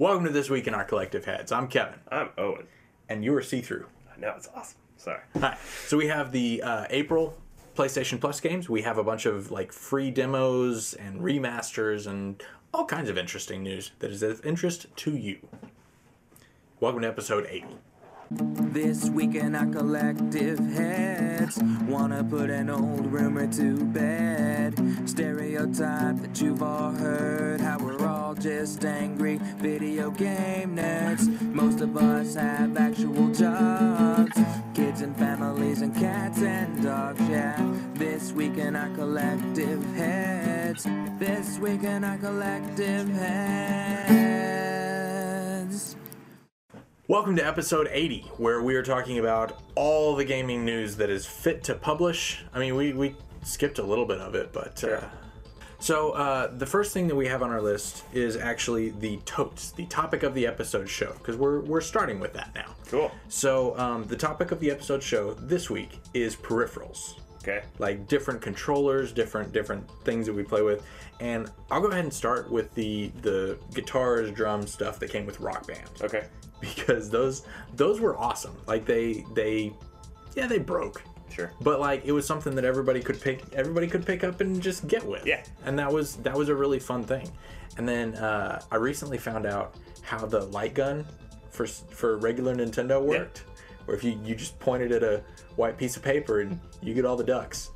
[0.00, 1.52] Welcome to This Week in Our Collective Heads.
[1.52, 2.66] I'm Kevin, I'm Owen.
[3.10, 3.84] and you are See Through.
[4.10, 4.78] I know it's awesome.
[4.96, 5.20] Sorry.
[5.38, 5.58] Hi.
[5.88, 7.36] So we have the uh, April
[7.76, 8.70] PlayStation Plus games.
[8.70, 12.42] We have a bunch of like free demos and remasters and
[12.72, 15.46] all kinds of interesting news that is of interest to you.
[16.80, 17.64] Welcome to episode 8.
[18.30, 24.78] This week in our collective heads, wanna put an old rumor to bed.
[25.04, 27.89] Stereotype that you've all heard, how we're
[28.30, 31.28] all just angry video game nerds.
[31.52, 34.38] Most of us have actual jobs,
[34.72, 37.56] kids and families and cats and dogs, yeah.
[37.94, 40.86] This week in our collective heads,
[41.18, 43.40] this week in our collective heads.
[47.08, 51.26] Welcome to episode 80, where we are talking about all the gaming news that is
[51.26, 52.44] fit to publish.
[52.54, 54.84] I mean, we, we skipped a little bit of it, but.
[54.84, 55.00] Uh,
[55.80, 59.72] so, uh, the first thing that we have on our list is actually the totes,
[59.72, 62.74] the topic of the episode show, because we're, we're starting with that now.
[62.88, 63.10] Cool.
[63.28, 67.14] So, um, the topic of the episode show this week is peripherals.
[67.42, 67.62] Okay.
[67.78, 70.84] like different controllers, different different things that we play with.
[71.20, 75.40] And I'll go ahead and start with the the guitars, drums stuff that came with
[75.40, 76.26] Rock Band Okay.
[76.60, 78.54] because those those were awesome.
[78.66, 79.72] Like they they
[80.36, 81.50] yeah they broke, Sure.
[81.60, 84.86] but like it was something that everybody could pick everybody could pick up and just
[84.88, 85.26] get with.
[85.26, 85.42] Yeah.
[85.64, 87.30] and that was that was a really fun thing.
[87.76, 91.06] And then uh, I recently found out how the light gun
[91.50, 93.44] for for regular Nintendo worked.
[93.86, 95.22] Where if you, you just pointed at a
[95.56, 97.70] white piece of paper and you get all the ducks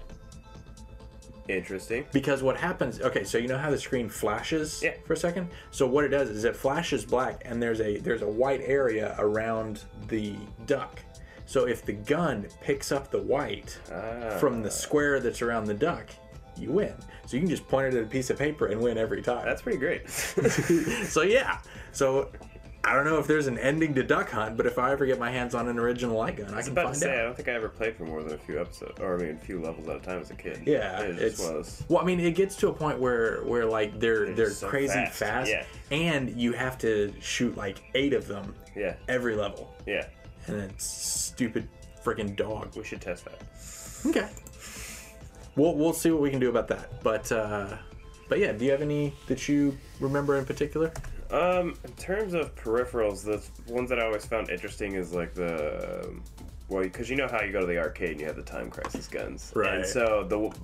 [1.46, 2.06] Interesting.
[2.12, 4.94] because what happens okay so you know how the screen flashes Yeah.
[5.05, 8.22] for a second so what it does is it flashes black and there's a there's
[8.22, 11.00] a white area around the duck
[11.47, 14.37] so if the gun picks up the white Ah.
[14.39, 16.06] from the square that's around the duck
[16.56, 16.95] you win
[17.27, 19.45] so you can just point it at a piece of paper and win every time
[19.45, 20.09] That's pretty great.
[20.11, 21.59] so yeah
[21.92, 22.31] so
[22.84, 25.19] i don't know if there's an ending to duck hunt but if i ever get
[25.19, 27.23] my hands on an original light gun i I can about to find say, I
[27.23, 29.39] don't think I ever played for more than a few episodes, or I mean, a
[29.45, 30.63] few levels at a time as a kid.
[30.67, 31.83] Yeah, It it's was.
[31.89, 32.01] well.
[32.02, 34.92] I mean, it gets to a point where where like they're they're, just so crazy
[34.92, 35.64] fast, fast, yeah.
[35.91, 38.95] and you have to shoot like eight of them Yeah.
[39.08, 40.07] every level, Yeah.
[40.46, 41.68] And it's stupid
[42.02, 42.77] freaking dog.
[42.77, 43.40] We should test that.
[44.06, 44.28] Okay,
[45.56, 47.02] we'll we'll see what we can do about that.
[47.02, 47.77] But uh,
[48.28, 50.92] but yeah, do you have any that you remember in particular?
[51.30, 56.14] Um, in terms of peripherals, the ones that I always found interesting is like the
[56.68, 58.70] well, because you know how you go to the arcade and you have the time
[58.70, 59.74] crisis guns, Right.
[59.76, 60.55] And so the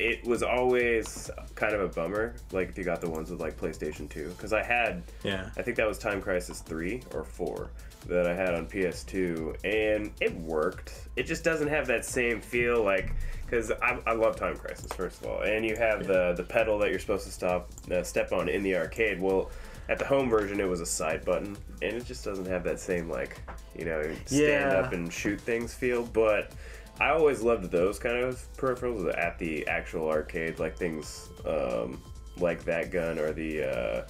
[0.00, 3.56] it was always kind of a bummer, like if you got the ones with like
[3.56, 5.50] PlayStation Two, because I had Yeah.
[5.56, 7.70] I think that was Time Crisis 3 or 4
[8.08, 11.08] that I had on PS2, and it worked.
[11.16, 13.12] It just doesn't have that same feel, like,
[13.44, 16.78] because I, I love Time Crisis, first of all, and you have the, the pedal
[16.80, 19.20] that you're supposed to stop uh, step on in the arcade.
[19.20, 19.50] Well,
[19.88, 22.80] at the home version, it was a side button, and it just doesn't have that
[22.80, 23.40] same, like,
[23.78, 24.78] you know, stand Yeah.
[24.80, 26.52] up and shoot things feel, but.
[27.00, 32.00] I always loved those kind of peripherals at the actual arcade, like things um,
[32.38, 34.06] like that gun or the uh,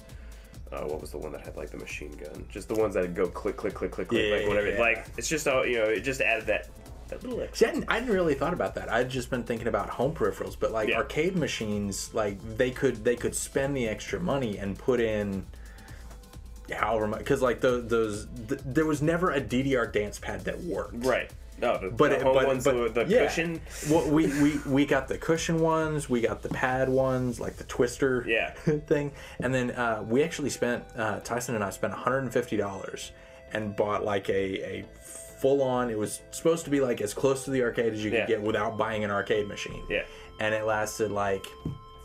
[0.71, 2.45] uh, what was the one that had like the machine gun?
[2.49, 4.69] Just the ones that go click, click, click, click, click, Yeah, like whatever.
[4.71, 4.79] yeah.
[4.79, 5.85] Like it's just all you know.
[5.85, 6.69] It just added that
[7.09, 7.57] that little extra.
[7.57, 8.91] See, I hadn't, I hadn't really thought about that.
[8.91, 10.97] I'd just been thinking about home peripherals, but like Yeah.
[10.97, 15.45] arcade machines, like they could they could spend the extra money and put in
[16.73, 20.59] however much because like those those th- there was never a DDR dance pad that
[20.61, 21.05] worked.
[21.05, 21.29] Right.
[21.57, 23.25] No, the, But the it, but, ones but with the yeah.
[23.25, 23.61] cushion.
[23.89, 27.63] Well, we, we we got the cushion ones, we got the pad ones, like the
[27.65, 28.51] twister Yeah.
[28.87, 32.33] thing, and then uh, we actually spent uh, Tyson and I spent one hundred and
[32.33, 33.11] fifty dollars
[33.53, 34.85] and bought like a a
[35.39, 35.89] full on.
[35.89, 38.25] It was supposed to be like as close to the arcade as you could Yeah.
[38.27, 39.83] get without buying an arcade machine.
[39.89, 40.03] Yeah.
[40.41, 41.45] and it lasted like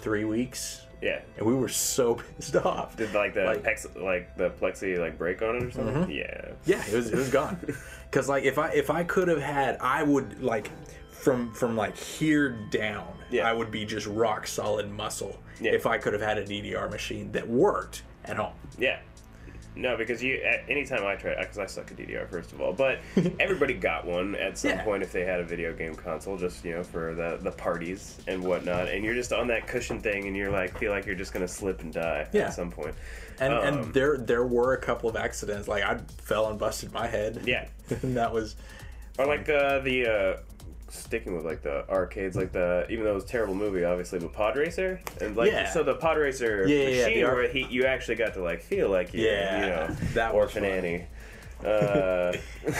[0.00, 1.20] three weeks, Yeah.
[1.36, 2.96] and we were so pissed off.
[2.96, 6.08] Did like the Like- pex, like the plexi like break on it or something?
[6.10, 6.52] Yeah.
[6.66, 7.58] Yeah, it was it was gone.
[8.10, 10.70] Cause like if I if I could have had, I would like
[11.10, 13.48] from from like here down, Yeah.
[13.48, 15.38] I would be just rock solid muscle.
[15.60, 15.72] Yeah.
[15.72, 18.54] If I could have had a DDR machine that worked at home.
[18.78, 18.98] Yeah.
[19.76, 22.72] No, because you at anytime I try because I suck at DDR first of all,
[22.72, 22.98] but
[23.38, 24.82] everybody got one at some Yeah.
[24.82, 28.18] point if they had a video game console, just you know for the the parties
[28.26, 31.14] and whatnot, and you're just on that cushion thing, and you're like feel like you're
[31.14, 32.46] just gonna slip and die Yeah.
[32.46, 32.96] at some point.
[33.40, 35.66] And Um, and there there were a couple of accidents.
[35.66, 37.42] Like I fell and busted my head.
[37.46, 37.66] Yeah.
[38.02, 38.54] and that was
[39.18, 40.36] Or like uh, the uh,
[40.88, 44.18] sticking with like the arcades, like the even though it was a terrible movie, obviously,
[44.18, 45.70] but Pod Racer and like Yeah.
[45.72, 48.34] so the Pod Racer Yeah, yeah, yeah, machine the ar- where he, you actually got
[48.34, 50.64] to like feel like you, Yeah, you know that Orphan.
[50.64, 51.06] Annie.
[51.64, 52.32] Uh,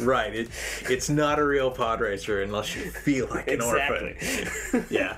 [0.00, 0.32] Right.
[0.34, 0.50] It,
[0.88, 4.14] it's not a real pod racer unless you feel like an exactly.
[4.14, 4.86] orphan.
[4.90, 5.14] Yeah.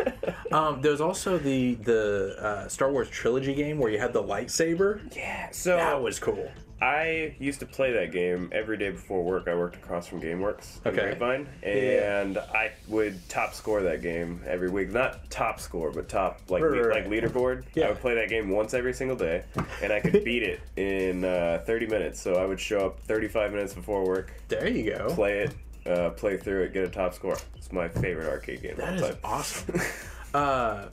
[0.52, 5.00] Um, there's also the the uh, Star Wars trilogy game where you had the lightsaber.
[5.14, 5.50] yeah.
[5.50, 6.50] So That was cool.
[6.82, 9.48] I used to play that game every day before work.
[9.48, 10.96] I worked across from GameWorks Okay.
[10.96, 14.90] Grapevine, and I would top score that game every week.
[14.90, 17.64] Not top score, but top like Right, le- right, like leaderboard.
[17.74, 17.86] Yeah.
[17.86, 19.44] I would play that game once every single day,
[19.82, 22.18] and I could beat it in uh, 30 minutes.
[22.20, 25.08] So I would show up 35 minutes before work, There you go.
[25.14, 25.54] play it,
[25.86, 27.36] uh, play through it, get a top score.
[27.56, 28.76] It's my favorite arcade game.
[28.76, 29.18] That of all is time.
[29.24, 29.80] awesome.
[30.34, 30.86] uh,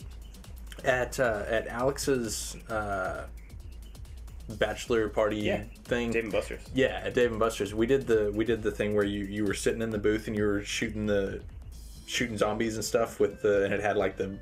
[0.84, 3.26] at uh, at Alex's uh,
[4.50, 5.64] bachelor party Yeah.
[5.84, 6.12] thing.
[6.12, 6.62] Dave and Buster's.
[6.74, 9.46] Yeah, at Dave and Buster's, we did the we did the thing where you you
[9.46, 11.42] were sitting in the booth and you were shooting the
[12.06, 14.38] shooting zombies and stuff with the and it had like the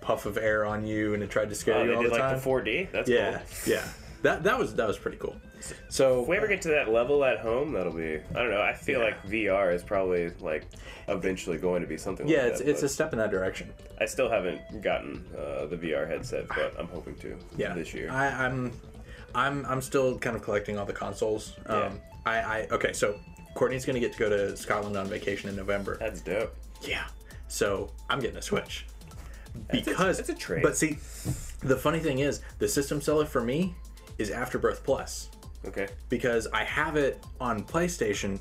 [0.00, 2.18] puff of air on you and it tried to scare Oh, you all did the
[2.18, 2.90] like the 4D.
[2.92, 3.72] That's yeah, cool.
[3.74, 3.88] yeah.
[4.22, 5.36] That that was that was pretty cool.
[5.88, 8.16] So If we ever get to that level at home, that'll be.
[8.34, 8.62] I don't know.
[8.62, 9.06] I feel Yeah.
[9.06, 10.64] like VR is probably like
[11.08, 12.26] eventually going to be something.
[12.28, 13.72] yeah, like it's that, it's a step in that direction.
[14.00, 17.36] I still haven't gotten uh, the VR headset, but I'm hoping to.
[17.56, 18.10] Yeah, This year.
[18.10, 18.72] I, I'm
[19.34, 21.54] I'm I'm still kind of collecting all the consoles.
[21.66, 23.18] Um, I, I okay, so
[23.54, 25.96] Courtney's gonna get to go to Scotland on vacation in November.
[25.98, 26.54] That's dope.
[26.82, 27.06] Yeah.
[27.48, 28.86] So I'm getting a Switch.
[29.68, 30.62] That's a- Because that's a trade.
[30.62, 30.98] But see,
[31.60, 33.74] the funny thing is, the system seller for me
[34.18, 35.30] is Afterbirth Plus
[35.66, 35.88] Okay.
[36.08, 38.38] because I have it on PlayStation,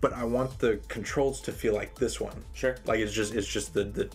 [0.00, 2.44] but I want the controls to feel like this one.
[2.54, 2.76] Sure.
[2.86, 4.10] Like it's just it's just the the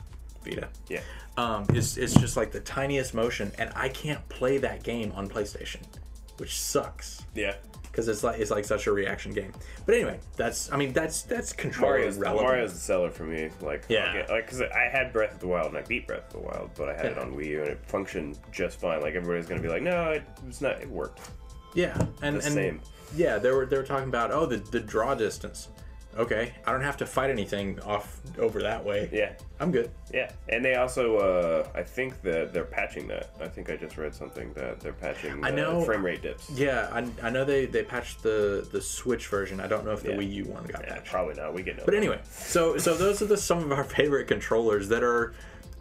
[0.45, 0.69] Vita.
[0.87, 1.01] Yeah.
[1.37, 5.27] Um, it's it's just like the tiniest motion, and I can't play that game on
[5.27, 5.79] PlayStation,
[6.37, 7.55] which sucks Yeah.
[7.83, 9.51] because it's like it's like such a reaction game.
[9.85, 12.47] But anyway, that's I mean that's that's controller Mario's, relevant.
[12.47, 13.49] Mario's the seller for me.
[13.61, 14.09] Like, Yeah.
[14.23, 16.47] okay, like because I had Breath of the Wild and I beat Breath of the
[16.47, 19.01] Wild, but I had it on Wii U and it functioned just fine.
[19.01, 20.81] Like everybody's gonna be like, no, it, it's not.
[20.81, 21.19] It worked.
[21.73, 22.81] Yeah, and The and same.
[23.13, 25.67] yeah, they were they were talking about oh the the draw distance.
[26.17, 29.09] Okay, I don't have to fight anything off over that way.
[29.11, 29.33] Yeah.
[29.59, 29.91] I'm good.
[30.13, 33.29] Yeah, and they also, uh, I think that they're patching that.
[33.41, 36.49] I think I just read something that they're patching I the know- frame rate dips.
[36.51, 39.59] Yeah, I, I know they they patched the the Switch version.
[39.59, 40.17] I don't know if the Yeah.
[40.17, 41.11] Wii U one got Yeah, patched.
[41.11, 41.53] probably not.
[41.53, 41.83] We get no.
[41.85, 45.33] But anyway, so so those are the some of our favorite controllers that are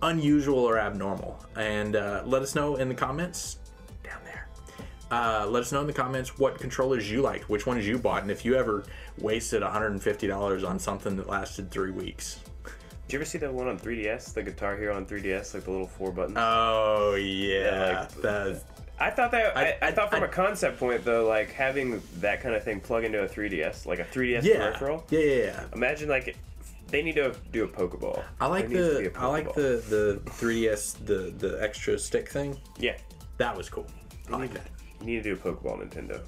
[0.02, 3.58] unusual or abnormal, and uh, let us know in the comments.
[5.14, 8.22] Uh, let us know in the comments what controllers you liked, which ones you bought,
[8.22, 8.82] and if you ever
[9.18, 12.40] wasted $150 on something that lasted three weeks.
[13.06, 14.32] Did you ever see that one on 3DS?
[14.34, 16.36] The Guitar Hero on 3DS, like the little four buttons.
[16.40, 18.56] Oh yeah, like-
[18.98, 19.56] I thought that.
[19.56, 22.64] I, I- I, thought from I- a concept point though, like having that kind of
[22.64, 25.04] thing plug into a 3DS, like a 3DS yeah, peripheral.
[25.10, 25.64] yeah, yeah, yeah.
[25.74, 26.36] Imagine like
[26.88, 28.24] they need to do a Pokeball.
[28.40, 29.82] I like There needs to be the I like the
[30.24, 32.56] the 3ds the the extra stick thing.
[32.78, 32.96] Yeah,
[33.38, 33.86] That was cool.
[34.32, 34.66] I like that.
[35.00, 36.20] You need to do a Pokeball, Nintendo.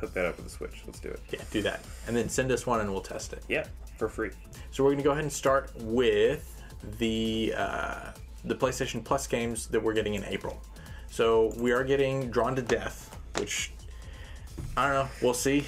[0.00, 0.82] Hook that up with the Switch.
[0.86, 1.20] Let's do it.
[1.30, 3.42] Yeah, do that, and then send us one and we'll test it.
[3.48, 3.66] Yeah,
[3.96, 4.30] for free.
[4.70, 6.62] So we're gonna go ahead and start with
[6.98, 8.10] the uh,
[8.44, 10.60] the PlayStation Plus games that we're getting in April.
[11.08, 13.72] So we are getting Drawn to Death, which
[14.76, 15.10] I don't know.
[15.22, 15.64] We'll see.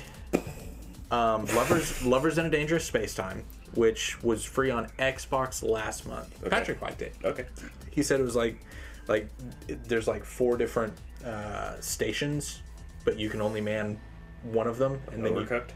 [1.11, 6.39] Um, Lovers Lovers in a Dangerous Space Time, which was free on Xbox last month.
[6.51, 7.15] Patrick liked it.
[7.25, 7.47] Okay.
[7.91, 8.59] He said it was like
[9.07, 9.29] like
[9.67, 10.93] there's like four different
[11.25, 12.63] uh, stations,
[13.05, 13.99] but you can only man
[14.43, 15.71] one of them, and then you Overcooked.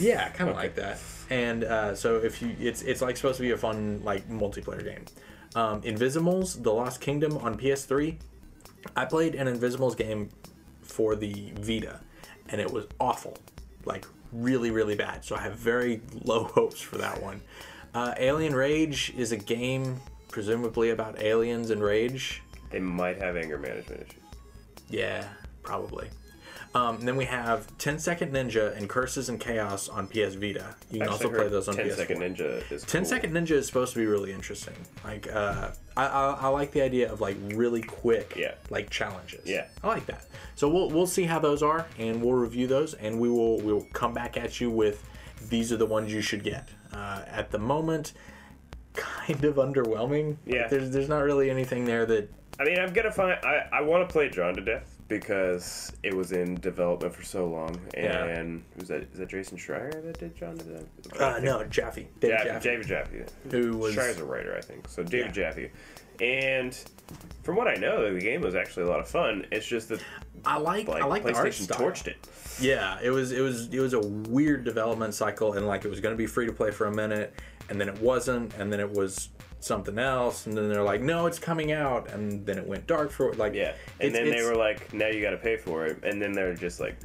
[0.00, 0.98] yeah, kind of like that.
[1.30, 4.84] And uh, so if you, it's it's like supposed to be a fun like multiplayer
[4.84, 5.04] game.
[5.54, 8.16] Um, Invisimals: The Lost Kingdom on PS3.
[8.96, 10.30] I played an Invisimals game
[10.82, 12.00] for the Vita,
[12.48, 13.36] and it was awful,
[13.84, 15.24] like really really bad.
[15.24, 17.40] So I have very low hopes for that one.
[17.94, 22.42] Uh, Alien Rage is a game presumably about aliens and rage.
[22.70, 24.17] They might have anger management issues.
[24.90, 25.24] Yeah,
[25.62, 26.08] probably.
[26.74, 30.74] Um, then we have 10 Second Ninja and Curses and Chaos on PS Vita.
[30.90, 31.96] You can also play those on 10 PS4.
[31.96, 33.08] Second Ninja is 10 cool.
[33.08, 34.74] Second Ninja is supposed to be really interesting.
[35.02, 38.52] Like, uh, I, I, I like the idea of like really quick, Yeah.
[38.68, 39.40] like challenges.
[39.46, 39.66] Yeah.
[39.82, 40.26] I like that.
[40.56, 43.86] So we'll we'll see how those are, and we'll review those, and we will we'll
[43.94, 45.08] come back at you with
[45.48, 46.68] these are the ones you should get.
[46.92, 48.12] Uh, at the moment,
[48.94, 50.36] kind of underwhelming.
[50.44, 50.66] Yeah.
[50.68, 53.38] there's there's not really anything there that I mean, I'm gonna find.
[53.44, 57.46] I, I want to play Drawn to Death because it was in development for so
[57.46, 58.24] long, Yeah.
[58.24, 61.20] and was that is that Jason Schreier that did Drawn to Death?
[61.20, 63.22] uh, no Jaffe, David Jaffe, Jaffe, David Jaffe.
[63.50, 64.88] who was Schreier's a writer, I think.
[64.88, 65.50] So David Yeah.
[65.50, 65.70] Jaffe,
[66.20, 66.76] and
[67.44, 69.46] from what I know, the game was actually a lot of fun.
[69.52, 70.00] It's just that
[70.44, 71.78] I like, like, I like the art style.
[71.78, 72.16] torched it.
[72.60, 76.00] Yeah, it was it was it was a weird development cycle, and like it was
[76.00, 77.34] going to be free to play for a minute,
[77.70, 79.28] and then it wasn't, and then it was
[79.60, 83.10] something else, and then they're like, no, it's coming out, and then it went dark
[83.10, 86.02] for like Yeah, and then they were like, "Now you got to pay for it,"
[86.04, 86.96] and then they're just like,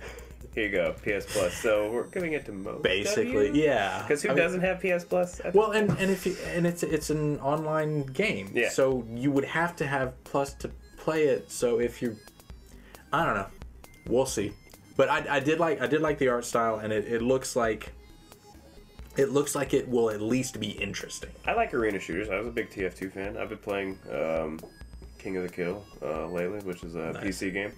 [0.54, 1.54] here you go, PS Plus.
[1.56, 2.84] So we're giving it to most.
[2.84, 4.02] Basically, yeah.
[4.02, 5.42] Because who I doesn't have PS Plus?
[5.54, 8.70] Well, and and if you, and it's it's an online game, Yeah.
[8.70, 11.52] So you would have to have Plus to play it.
[11.52, 12.18] So if you,
[13.12, 13.48] I don't know,
[14.08, 14.54] we'll see.
[14.96, 17.56] But I, I did like I did like the art style, and it, it looks
[17.56, 17.94] like
[19.18, 21.30] it looks like it will at least be interesting.
[21.46, 22.30] I like arena shooters.
[22.30, 23.38] I was a big TF2 fan.
[23.38, 24.60] I've been playing um,
[25.20, 27.24] King of the Kill uh, lately, which is a Nice.
[27.24, 27.72] PC game.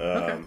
[0.00, 0.42] Um, Okay.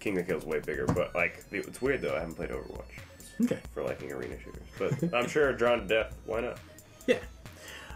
[0.00, 2.14] King of the Kill is way bigger, but like it's weird though.
[2.14, 3.58] I haven't played Overwatch Okay.
[3.74, 6.16] for liking arena shooters, but I'm sure Drawn to Death.
[6.26, 6.58] Why not?
[7.06, 7.18] Yeah.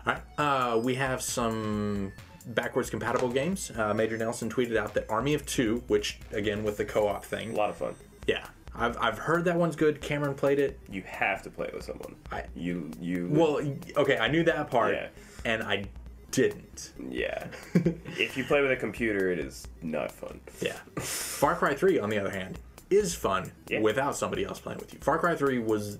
[0.06, 0.22] All right.
[0.38, 2.12] Uh, we have some
[2.46, 3.70] backwards compatible games.
[3.76, 7.52] Uh, Major Nelson tweeted out that Army of Two, which again with the co-op thing,
[7.52, 7.94] A lot of fun.
[8.26, 8.46] Yeah.
[8.74, 10.00] I've, I've heard that one's good.
[10.00, 10.78] Cameron played it.
[10.88, 12.14] You have to play it with someone.
[12.30, 13.60] I- you you Well,
[13.96, 15.08] okay, I knew that part, Yeah.
[15.44, 15.84] and I
[16.30, 16.92] didn't.
[17.08, 17.46] yeah.
[17.74, 20.40] if you play with a computer, it is not fun.
[20.60, 20.76] Yeah.
[20.98, 22.58] Far Cry 3, on the other hand,
[22.88, 23.80] is fun Yeah.
[23.80, 25.00] without somebody else playing with you.
[25.00, 25.98] Far Cry 3 was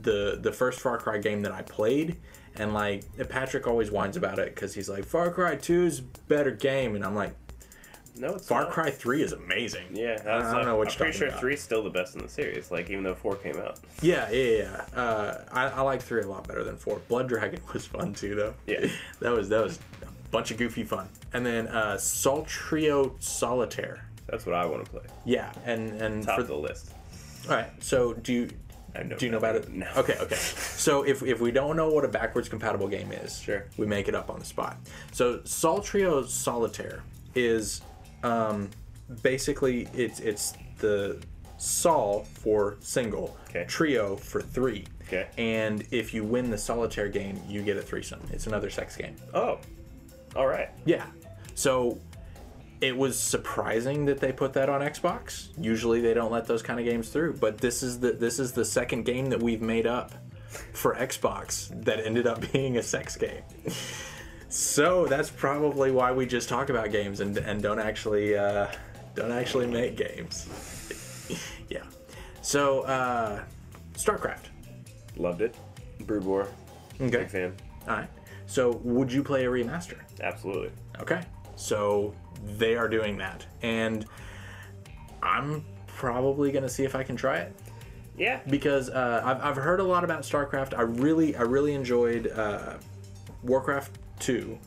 [0.00, 2.16] the the first Far Cry game that I played,
[2.56, 6.50] and like Patrick always whines about it because he's like, Far Cry 2 is better
[6.50, 7.34] game, and I'm like,
[8.16, 8.72] No, it's Far not.
[8.72, 9.86] Cry 3 is amazing.
[9.92, 11.40] Yeah, I, don't know what I'm pretty sure about.
[11.40, 12.70] three's still the best in the series.
[12.70, 13.80] Like even though four came out.
[14.02, 15.00] Yeah, yeah, yeah.
[15.00, 16.98] Uh, I, I like 3 a lot better than 4.
[17.08, 18.54] Blood Dragon was fun too, though.
[18.66, 18.86] Yeah.
[19.20, 21.08] that was that was a bunch of goofy fun.
[21.32, 24.04] And then uh, Soltrio Solitaire.
[24.26, 25.02] That's what I want to play.
[25.24, 26.92] Yeah, and and Top for of the list.
[27.48, 27.70] All right.
[27.82, 28.50] So do you
[28.94, 29.70] I know do you know about it?
[29.70, 29.86] No.
[29.96, 30.16] Okay.
[30.20, 30.36] Okay.
[30.82, 33.64] So if if we don't know what a backwards compatible game is, Sure.
[33.76, 34.76] we make it up on the spot.
[35.12, 37.04] So Soltrio Solitaire
[37.36, 37.82] is
[38.22, 38.70] um,
[39.22, 41.22] basically it's it's the
[41.58, 43.64] sol for single, Okay.
[43.68, 44.84] trio for three.
[45.02, 45.28] Okay.
[45.38, 48.20] And if you win the solitaire game, you get a threesome.
[48.32, 49.14] It's another sex game.
[49.34, 49.58] Oh,
[50.34, 50.70] all right.
[50.86, 51.06] Yeah.
[51.54, 52.00] So
[52.80, 55.48] it was surprising that they put that on Xbox.
[55.58, 58.52] Usually they don't let those kind of games through, but this is the this is
[58.52, 60.12] the second game that we've made up
[60.72, 63.42] for Xbox that ended up being a sex game.
[64.52, 68.66] So that's probably why we just talk about games and, and don't actually uh,
[69.14, 70.46] don't actually make games.
[71.70, 71.84] yeah.
[72.42, 73.44] So uh,
[73.94, 74.50] StarCraft.
[75.16, 75.56] Loved it.
[76.00, 76.48] Brood War.
[77.00, 77.08] Okay.
[77.20, 77.54] Big fan.
[77.88, 78.10] All right.
[78.44, 79.96] So would you play a remaster?
[80.20, 80.70] Absolutely.
[81.00, 81.22] Okay.
[81.56, 82.14] So
[82.58, 83.46] they are doing that.
[83.62, 84.04] And
[85.22, 87.56] I'm probably going to see if I can try it
[88.18, 88.40] Yeah.
[88.50, 90.76] because uh, I've, I've heard a lot about StarCraft.
[90.76, 92.74] I really I really enjoyed uh,
[93.42, 94.58] Warcraft 2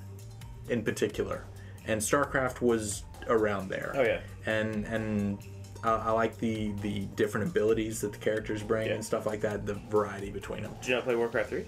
[0.69, 1.45] in particular.
[1.87, 3.93] And StarCraft was around there.
[3.95, 4.19] Oh yeah.
[4.45, 5.39] And and
[5.83, 8.93] I, I like the the different abilities that the characters bring Yeah.
[8.95, 10.73] and stuff like that, the variety between them.
[10.81, 11.65] Did you not play Warcraft three?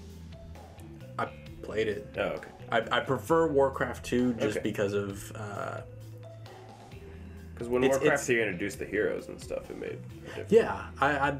[1.20, 1.26] I
[1.62, 2.14] played it.
[2.18, 2.50] Oh okay.
[2.72, 4.60] I, I prefer Warcraft 2 just Okay.
[4.70, 5.82] because of uh,
[7.54, 9.92] Because when It's- Warcraft it's- three introduced the heroes and stuff, it made.
[9.92, 10.52] A difference.
[10.52, 11.38] Yeah, I, I,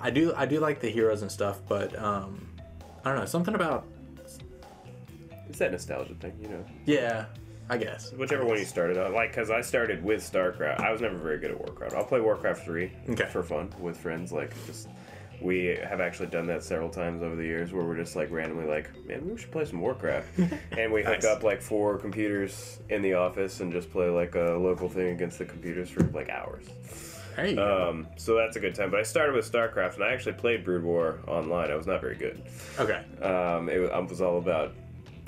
[0.00, 2.48] I do I do like the heroes and stuff, but um,
[3.04, 3.86] I don't know something about
[5.48, 6.64] It's that nostalgia thing, you know.
[6.86, 7.26] yeah,
[7.70, 8.12] I guess.
[8.12, 10.80] Whichever one you started on, like, because I started with StarCraft.
[10.80, 11.94] I was never very good at Warcraft.
[11.94, 13.26] I'll play Warcraft three Okay.
[13.26, 14.32] for fun with friends.
[14.32, 14.88] Like, just
[15.40, 18.66] we have actually done that several times over the years, where we're just like randomly
[18.66, 20.26] like, man, we should play some Warcraft,
[20.76, 21.24] and we hook Nice.
[21.24, 25.38] up like four computers in the office and just play like a local thing against
[25.38, 26.64] the computers for like hours.
[27.36, 28.90] Hey, Um, so that's a good time.
[28.90, 31.70] But I started with StarCraft, and I actually played Brood War online.
[31.70, 32.42] I was not very good.
[32.80, 34.74] okay, Um, it, was- it was all about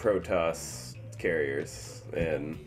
[0.00, 2.58] Protoss carriers, and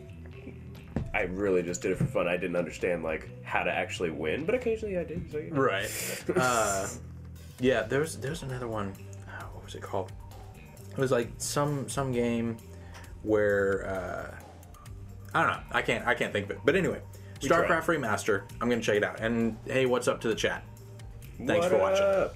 [1.14, 2.28] I really just did it for fun.
[2.28, 5.32] I didn't understand like how to actually win, but occasionally I did.
[5.32, 5.62] So you know.
[5.62, 6.24] right.
[6.36, 6.88] Uh,
[7.60, 8.94] yeah, there's there's another one.
[9.28, 10.12] oh, what was it called?
[10.92, 12.58] It was like some some game
[13.24, 14.36] where uh,
[15.34, 15.60] I don't know.
[15.72, 16.60] I can't I can't think of it.
[16.66, 17.02] But anyway,
[17.42, 17.68] We tried.
[17.68, 18.44] StarCraft remaster.
[18.62, 19.20] I'm gonna check it out.
[19.20, 20.64] And hey, what's up to the chat?
[21.38, 22.04] Thanks What for watching.
[22.06, 22.36] up?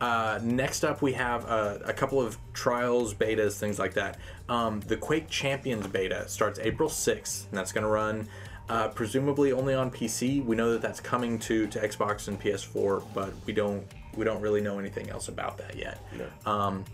[0.00, 4.18] Uh, next up, we have uh, a couple of trials, betas, things like that.
[4.48, 8.28] Um, the Quake Champions beta starts April 6th, and that's going to run
[8.68, 10.44] uh, presumably only on PC.
[10.44, 13.84] We know that that's coming to, to Xbox and PS4, but we don't
[14.16, 16.00] we don't really know anything else about that yet.
[16.16, 16.50] No.
[16.50, 16.84] Um,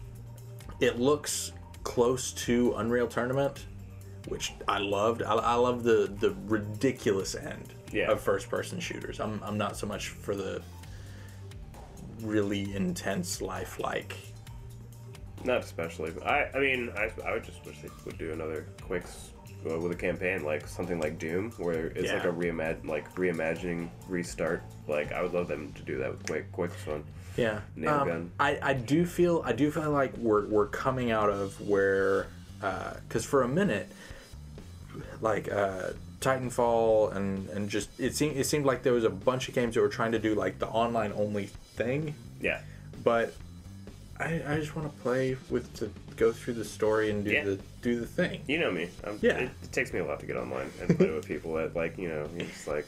[0.80, 3.66] it looks close to Unreal Tournament,
[4.28, 5.22] which I loved.
[5.22, 8.10] I, I love the the ridiculous end Yeah.
[8.10, 9.20] of first person shooters.
[9.20, 10.62] I'm I'm not so much for the
[12.24, 14.16] really intense life like
[15.44, 16.10] Not especially.
[16.10, 19.30] But I, I mean, I, I would just wish they would do another Quakes
[19.70, 23.88] uh, with a campaign like something like Doom, where it's like a reimagine, like reimagining,
[24.08, 24.62] restart.
[24.88, 26.52] Like I would love them to do that with Quake.
[26.52, 27.04] Quake's fun.
[27.36, 27.60] yeah.
[27.76, 28.30] Nail Um, gun.
[28.40, 32.26] I I do feel I do feel like we're we're coming out of where
[32.60, 33.88] because for a minute
[35.20, 35.90] like uh,
[36.20, 39.74] Titanfall and and just it seemed it seemed like there was a bunch of games
[39.74, 42.60] that were trying to do like the online only thing, Yeah.
[43.02, 43.34] but
[44.18, 47.44] I, I just want to play with to go through the story and do Yeah.
[47.44, 48.40] the do the thing.
[48.46, 48.88] You know me.
[49.04, 49.38] I'm, Yeah.
[49.38, 51.98] It, it takes me a lot to get online and play with people that, like,
[51.98, 52.86] you know, you're just like,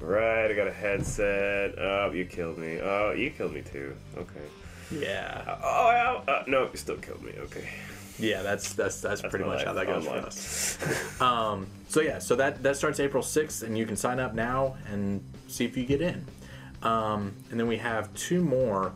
[0.00, 1.74] right, I got a headset.
[1.78, 2.80] Oh, you killed me.
[2.80, 3.94] Oh, you killed me too.
[4.16, 4.40] Okay.
[4.92, 6.22] Yeah, Oh.
[6.26, 7.32] Uh, no, you still killed me.
[7.38, 7.68] Okay.
[8.18, 10.22] yeah, that's that's that's, pretty my much how that goes online.
[10.22, 10.78] for us.
[11.20, 14.76] Um, so yeah, so that that starts April sixth, and you can sign up now
[14.90, 16.26] and see if you get in.
[16.82, 18.92] Um, and then we have two more.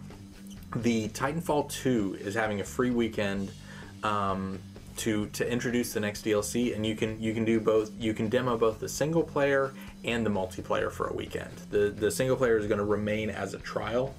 [0.77, 3.51] The Titanfall two is having a free weekend
[4.03, 4.59] um,
[4.97, 7.91] to to introduce the next DLC, and you can you can do both.
[7.99, 9.73] You can demo both the single player
[10.05, 11.53] and the multiplayer for a weekend.
[11.71, 14.15] The the single player is going to remain as a trial,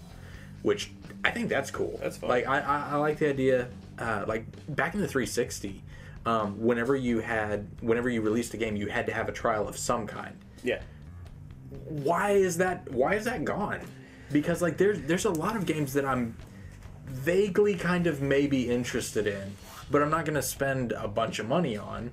[0.61, 0.91] which
[1.23, 1.99] I think that's cool.
[2.01, 2.29] That's fun.
[2.29, 3.67] Like I, I, I like the idea.
[3.97, 4.45] Uh, like
[4.75, 5.81] back in the 360,
[6.25, 9.67] um, whenever you had whenever you released a game, you had to have a trial
[9.67, 10.35] of some kind.
[10.63, 10.81] Yeah.
[11.69, 12.91] Why is that?
[12.91, 13.81] Why is that gone?
[14.31, 16.35] Because like there's there's a lot of games that I'm
[17.05, 19.55] vaguely kind of maybe interested in,
[19.91, 22.11] but I'm not going to spend a bunch of money on.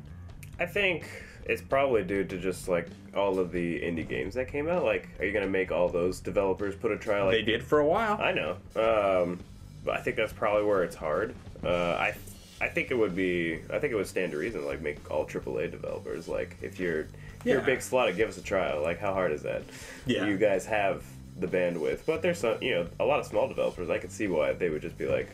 [0.61, 1.09] I think
[1.45, 4.85] it's probably due to just, like, all of the indie games that came out.
[4.85, 7.27] Like, are you going to make all those developers put a trial?
[7.27, 8.21] Like, They did for a while.
[8.21, 8.57] I know.
[8.77, 9.41] Um,
[9.85, 11.35] but I think that's probably where it's hard.
[11.65, 12.15] Uh, I
[12.61, 13.61] I think it would be.
[13.71, 14.65] I think it would stand to reason.
[14.65, 16.29] Like make all AAA developers.
[16.29, 17.09] Like if you're
[17.45, 18.83] if you're a big slot, give us a trial.
[18.83, 19.63] Like how hard is that?
[20.07, 20.27] Yeah.
[20.27, 21.05] You guys have
[21.39, 22.63] the bandwidth, but there's some.
[22.63, 23.91] You know, a lot of small developers.
[23.91, 25.29] I could see why they would just be like,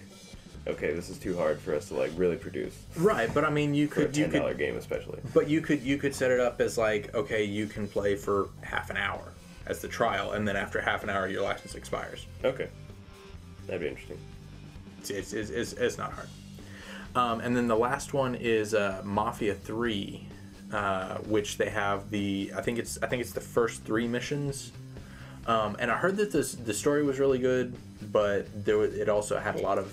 [0.67, 3.75] okay, this is too hard for us to like really produce Right, but I mean,
[3.75, 5.21] you could you could game, especially.
[5.35, 8.49] But you could you could set it up as like okay, you can play for
[8.63, 9.33] half an hour
[9.67, 12.27] as the trial, and then after half an hour, your license expires.
[12.45, 12.69] Okay,
[13.67, 14.19] that'd be interesting.
[15.01, 16.29] It's it's, it's, it's, it's not hard.
[17.15, 20.28] Um, and then the last one is uh, Mafia Three,
[20.73, 24.73] uh, which they have the I think it's I think it's the first three missions.
[25.47, 27.75] Um, and I heard that this the story was really good,
[28.13, 29.91] but there was, it also had a lot of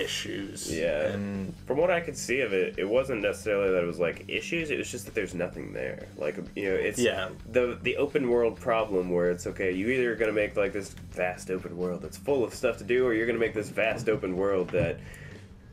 [0.00, 0.72] issues.
[0.72, 1.08] Yeah.
[1.12, 4.24] and From what I could see of it, it wasn't necessarily that it was like
[4.28, 4.70] issues.
[4.70, 6.06] It was just that there's nothing there.
[6.16, 7.28] Like you know, it's Yeah.
[7.50, 9.72] the the open world problem where it's okay.
[9.72, 12.84] You either are gonna make like this vast open world that's full of stuff to
[12.84, 14.98] do, or you're gonna make this vast open world that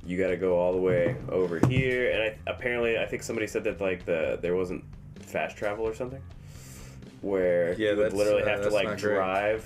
[0.09, 2.09] you got to go all the way over here.
[2.11, 4.83] And I, apparently, I think somebody said that like the there wasn't
[5.21, 6.21] fast travel or something,
[7.21, 9.63] where Yeah, you would literally uh, have to like drive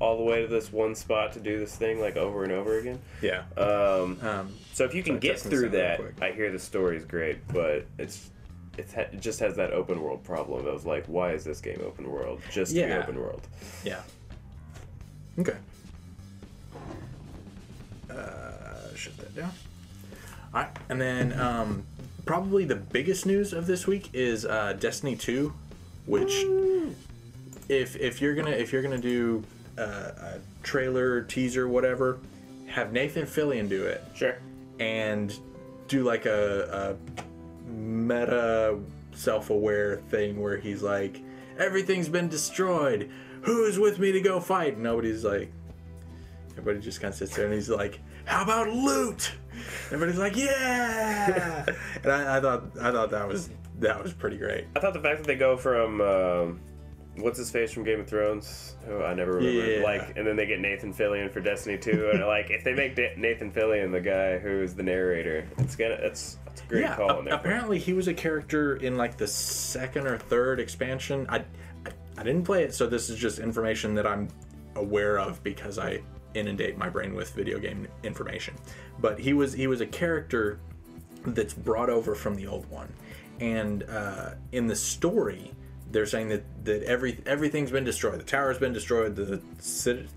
[0.00, 2.78] all the way to this one spot to do this thing like over and over
[2.78, 2.98] again.
[3.22, 3.44] yeah.
[3.56, 6.00] Um, Um, so if you can get through that.
[6.20, 8.30] I hear the story's great, but it's
[8.76, 11.80] it's ha- it just has that open world problem of like, why is this game
[11.86, 12.40] open world?
[12.50, 13.46] Just to be open world.
[13.84, 14.00] Yeah.
[15.38, 15.54] Okay.
[18.10, 19.52] Uh, shut that down.
[20.54, 21.84] All right, and then um,
[22.26, 25.52] probably the biggest news of this week is uh, Destiny Two,
[26.06, 26.32] which
[27.68, 29.42] if if you're gonna if you're gonna do
[29.76, 32.20] uh, a trailer teaser whatever,
[32.66, 34.04] have Nathan Fillion do it.
[34.14, 34.36] Sure.
[34.78, 35.36] and
[35.86, 36.96] do like a,
[37.68, 38.78] a meta
[39.12, 41.20] self-aware thing where he's like
[41.58, 43.10] everything's been destroyed.
[43.42, 44.78] Who's with me to go fight?
[44.78, 45.52] Nobody's like
[46.52, 49.32] everybody just kind of sits there and he's like how about loot
[49.90, 51.64] everybody's like yeah!
[52.02, 54.66] And I, I thought i thought that was that was pretty great.
[54.76, 56.60] I thought the fact that they go from um,
[57.16, 59.82] what's his face from Game of Thrones, who I never remember, Yeah.
[59.82, 62.94] like, and then they get Nathan Fillion for Destiny Two, and like if they make
[62.94, 66.94] Da- Nathan Fillion the guy who's the narrator, it's gonna it's it's a great yeah
[66.96, 71.26] call a- apparently he was a character in like the second or third expansion.
[71.28, 71.44] I, I
[72.16, 74.28] i didn't play it so this is just information that i'm
[74.76, 76.00] aware of because i
[76.34, 78.54] inundate my brain with video game information
[78.98, 80.58] but he was he was a character
[81.26, 82.92] that's brought over from the old one
[83.40, 85.50] and uh, in the story
[85.90, 90.08] they're saying that that every everything's been destroyed the tower's been destroyed the Cit-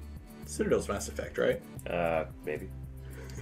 [0.45, 2.67] citadel's mass effect right Uh, maybe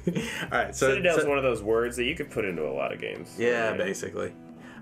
[0.08, 2.70] all right so, Citadel's so one of those words that you could put into a
[2.70, 3.34] lot of games.
[3.40, 3.78] Yeah, Right?
[3.80, 4.32] basically.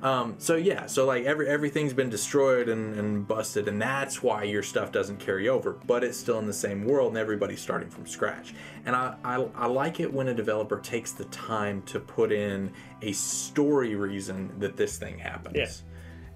[0.03, 4.43] Um, so yeah, so like every everything's been destroyed and, and busted, and that's why
[4.43, 5.71] your stuff doesn't carry over.
[5.87, 8.53] But it's still in the same world, and everybody's starting from scratch.
[8.85, 12.71] And I, I I like it when a developer takes the time to put in
[13.01, 15.55] a story reason that this thing happens.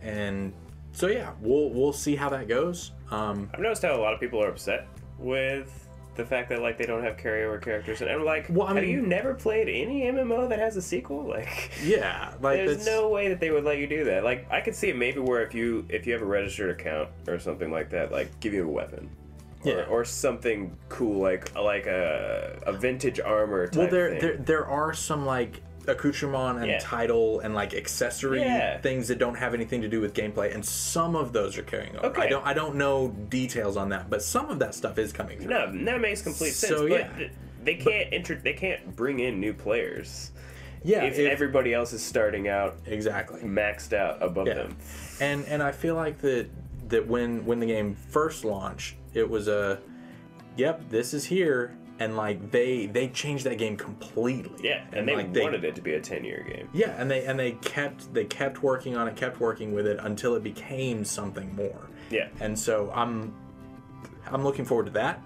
[0.01, 0.09] Yeah.
[0.09, 0.53] And
[0.93, 2.91] so yeah, we'll we'll see how that goes.
[3.11, 4.87] Um, I've noticed how a lot of people are upset
[5.19, 5.86] with
[6.17, 8.83] the fact that like they don't have carryover characters, and I'm like, Well, I mean,
[8.83, 11.23] have you never played any MMO that has a sequel?
[11.37, 14.23] Like, yeah, like there's no way that they would let you do that.
[14.23, 17.09] Like, I could see it maybe where if you if you have a registered account
[17.27, 19.09] or something like that, like give you a weapon.
[19.65, 19.83] Or, Yeah.
[19.85, 24.19] or something cool like like a, a vintage armor type Well, there, thing.
[24.19, 26.79] there there are some like accoutrement and Yeah.
[26.79, 28.77] title and like accessory Yeah.
[28.79, 31.95] things that don't have anything to do with gameplay, and some of those are carrying
[31.97, 32.07] over.
[32.07, 32.23] Okay.
[32.23, 35.39] I don't I don't know details on that, but some of that stuff is coming
[35.39, 35.49] through.
[35.49, 36.73] No, that makes complete sense.
[36.73, 37.09] So, but yeah.
[37.17, 37.31] th-
[37.63, 38.35] they can't enter.
[38.35, 40.31] They can't bring in new players
[40.83, 43.41] Yeah, if, if- everybody else is starting out exactly.
[43.41, 44.53] maxed out above Yeah.
[44.55, 44.77] them.
[45.19, 46.47] And and I feel like that
[46.89, 49.79] that when when the game first launched, it was a
[50.55, 54.67] yep, this is here and like they they changed that game completely.
[54.67, 56.69] Yeah, and, they like wanted it to be a ten-year game.
[56.73, 59.99] Yeah, and they and they kept they kept working on it, kept working with it
[60.01, 61.89] until it became something more.
[62.09, 62.29] Yeah.
[62.39, 63.33] And so I'm
[64.27, 65.21] I'm looking forward to that.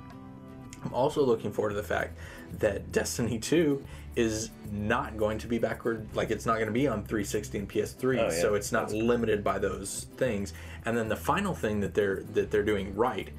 [0.84, 2.18] I'm also looking forward to the fact
[2.60, 3.84] that Destiny 2
[4.16, 7.70] is not going to be backward like it's not going to be on 360 and
[7.70, 8.30] PS3 Oh, yeah.
[8.30, 10.54] so it's not limited by those things.
[10.86, 13.30] And then the final thing that they're that they're doing right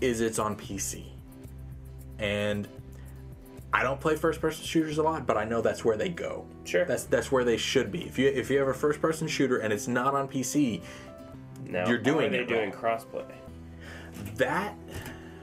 [0.00, 1.06] is it's on PC.
[2.18, 2.68] And
[3.72, 6.44] I don't play first person shooters a lot, but I know that's where they go.
[6.64, 6.84] Sure.
[6.84, 8.04] That's that's where they should be.
[8.04, 10.82] If you if you have a first person shooter and it's not on PC,
[11.66, 13.24] Now, You're doing are they it doing crossplay?
[14.36, 14.74] that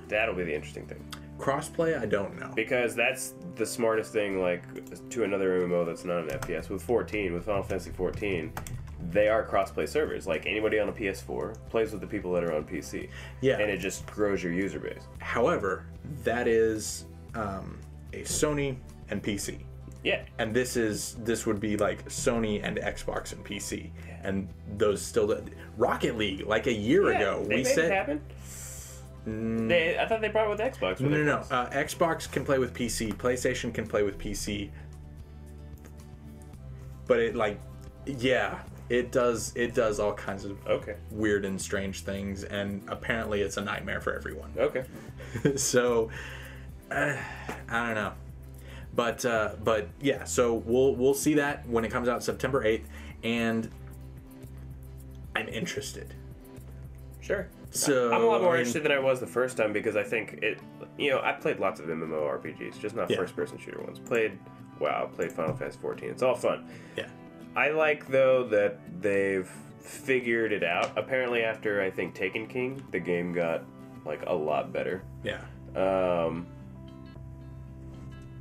[0.07, 1.03] That'll be the interesting thing
[1.39, 2.51] crossplay I don't know.
[2.55, 4.41] because that's the smartest thing.
[4.41, 4.63] Like
[5.09, 8.51] to another MMO that's not an FPS with 14 with Final Fantasy 14.
[9.11, 10.27] They are crossplay servers.
[10.27, 13.09] Like anybody on a PS4 plays with the people that are on PC.
[13.41, 13.57] Yeah.
[13.59, 15.01] And it just grows your user base.
[15.19, 15.85] However,
[16.23, 17.79] that is um,
[18.13, 18.77] a Sony
[19.09, 19.59] and PC.
[20.01, 20.21] Yeah.
[20.37, 23.89] and this is this would be like Sony and Xbox and PC,
[24.23, 25.37] and those still
[25.75, 28.21] Rocket League like a year Yeah, ago we said happen.
[29.67, 31.01] They, I thought they brought it with Xbox.
[31.01, 34.69] no no no uh, Xbox can play with PC, PlayStation can play with PC,
[37.05, 37.59] but it like
[38.05, 40.95] yeah it does it does all kinds of Okay.
[41.11, 44.51] weird and strange things, and apparently it's a nightmare for everyone.
[44.57, 44.83] Okay.
[45.55, 46.09] so
[46.91, 47.15] uh,
[47.69, 48.13] I don't know,
[48.95, 50.23] but uh, but yeah.
[50.23, 52.89] So we'll we'll see that when it comes out September eighth,
[53.23, 53.69] and
[55.35, 56.13] I'm interested.
[57.21, 57.47] Sure.
[57.71, 59.95] So I'm a lot more I mean, interested than I was the first time because
[59.95, 60.59] I think it.
[60.97, 63.17] You know, I played lots of MMO RPGs, just not Yeah.
[63.17, 63.99] first-person shooter ones.
[63.99, 64.37] Played
[64.79, 66.09] WoW, played Final Fantasy 14.
[66.09, 66.67] It's all fun.
[66.97, 67.07] Yeah,
[67.55, 70.91] I like though that they've figured it out.
[70.97, 73.63] Apparently, after I think Taken King, the game got
[74.05, 75.03] like a lot better.
[75.23, 75.41] yeah,
[75.75, 76.47] Um,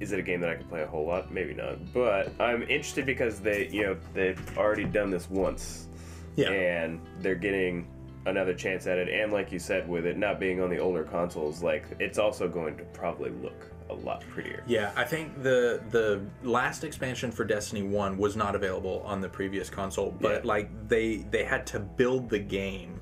[0.01, 1.33] is it a game that I can play a whole lot?
[1.33, 1.93] Maybe not.
[1.93, 5.89] But I'm interested because they, you know, they've already done this once,
[6.37, 6.51] yeah.
[6.51, 7.87] and they're getting
[8.27, 9.09] another chance at it.
[9.09, 12.49] And like you said, with it not being on the older consoles, like it's also
[12.49, 14.63] going to probably look a lot prettier.
[14.67, 19.29] Yeah, I think the the last expansion for Destiny One was not available on the
[19.29, 20.49] previous console, but Yeah.
[20.49, 23.01] like they they had to build the game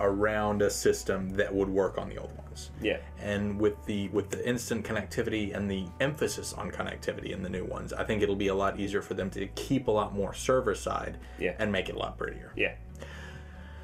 [0.00, 2.70] around a system that would work on the old ones.
[2.82, 2.98] Yeah.
[3.20, 7.64] And with the with the instant connectivity and the emphasis on connectivity in the new
[7.64, 10.34] ones, I think it'll be a lot easier for them to keep a lot more
[10.34, 11.54] server side Yeah.
[11.60, 12.52] and make it a lot prettier.
[12.56, 12.74] Yeah.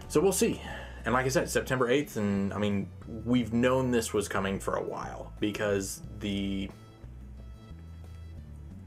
[0.08, 0.60] So we'll see.
[1.10, 2.88] And like I said, September 8th, and I mean,
[3.24, 6.70] we've known this was coming for a while because the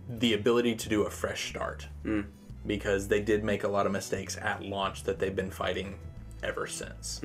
[0.07, 1.85] the ability to do a fresh start.
[2.65, 5.95] Because they did make a lot of mistakes at launch that they've been fighting
[6.41, 7.19] ever since.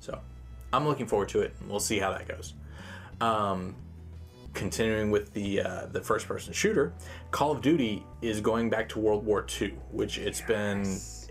[0.00, 0.20] So
[0.70, 1.54] I'm looking forward to it.
[1.66, 2.52] We'll see how that goes.
[3.22, 3.74] Um,
[4.52, 6.92] continuing with the uh, the first person shooter,
[7.30, 10.82] Call of Duty is going back to World War II, which it's been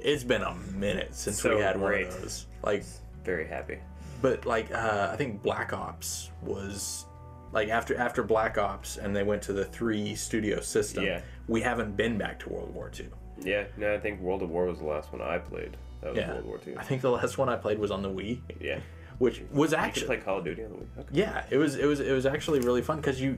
[0.01, 2.07] it's been a minute since So we had great.
[2.07, 2.47] one of those.
[2.63, 2.83] Like,
[3.23, 3.77] Very happy.
[4.21, 7.05] but like uh, I think Black Ops was
[7.51, 11.03] like after after Black Ops and they went to the three studio system.
[11.03, 11.21] Yeah.
[11.47, 13.07] We haven't been back to World War II.
[13.41, 13.65] Yeah.
[13.77, 15.75] No, I think World at War was the last one I played.
[16.01, 16.33] That was Yeah.
[16.33, 16.77] World War II.
[16.77, 18.79] I think the last one I played was on the Wii, Yeah.
[19.19, 20.87] which was actually play Call of Duty on the Wii.
[20.99, 21.09] Okay.
[21.11, 23.37] yeah, it was it was it was actually really fun because you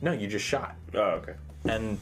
[0.00, 1.34] no you just shot Oh, okay.
[1.64, 1.98] and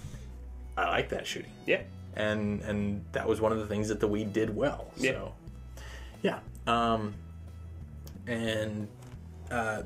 [0.77, 1.51] I like that shooting.
[1.67, 1.83] Yeah.
[2.15, 4.91] and and that was one of the things that the Wii did well.
[4.97, 5.13] Yeah.
[5.13, 5.33] So,
[6.23, 6.39] yeah.
[6.67, 7.15] Um,
[8.27, 8.89] and
[9.51, 9.83] uh,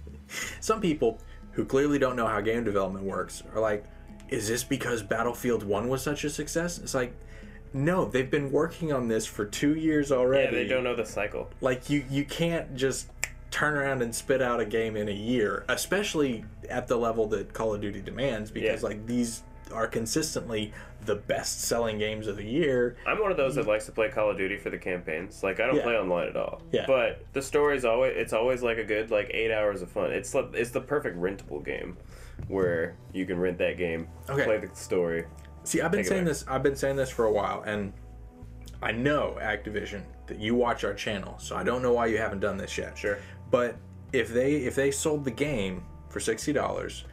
[0.60, 1.18] some people
[1.52, 3.84] who clearly don't know how game development works are like,
[4.28, 7.14] "Is this because Battlefield One was such a success?" It's like,
[7.74, 10.44] no, they've been working on this for two years already.
[10.56, 11.50] Yeah, they don't know the cycle.
[11.60, 13.08] Like you, you can't just
[13.50, 17.52] turn around and spit out a game in a year, especially at the level that
[17.52, 18.88] Call of Duty demands, because Yeah.
[18.88, 20.72] like these are consistently
[21.04, 22.96] the best-selling games of the year.
[23.06, 25.42] I'm one of those that likes to play Call of Duty for the campaigns.
[25.42, 25.82] Like I don't Yeah.
[25.82, 26.62] play online at all.
[26.72, 26.84] Yeah.
[26.86, 30.12] But the story's always it's always like a good like eight hours of fun.
[30.12, 31.96] It's like it's the perfect rentable game,
[32.48, 34.44] where you can rent that game, Okay.
[34.44, 35.24] play the story.
[35.64, 36.28] See, I've been Take it saying back.
[36.30, 36.44] this.
[36.48, 37.92] I've been saying this for a while, and
[38.82, 42.40] I know Activision that you watch our channel, so I don't know why you haven't
[42.40, 42.96] done this yet.
[42.98, 43.18] Sure.
[43.50, 43.76] But
[44.12, 47.04] if they if they sold the game for sixty dollars,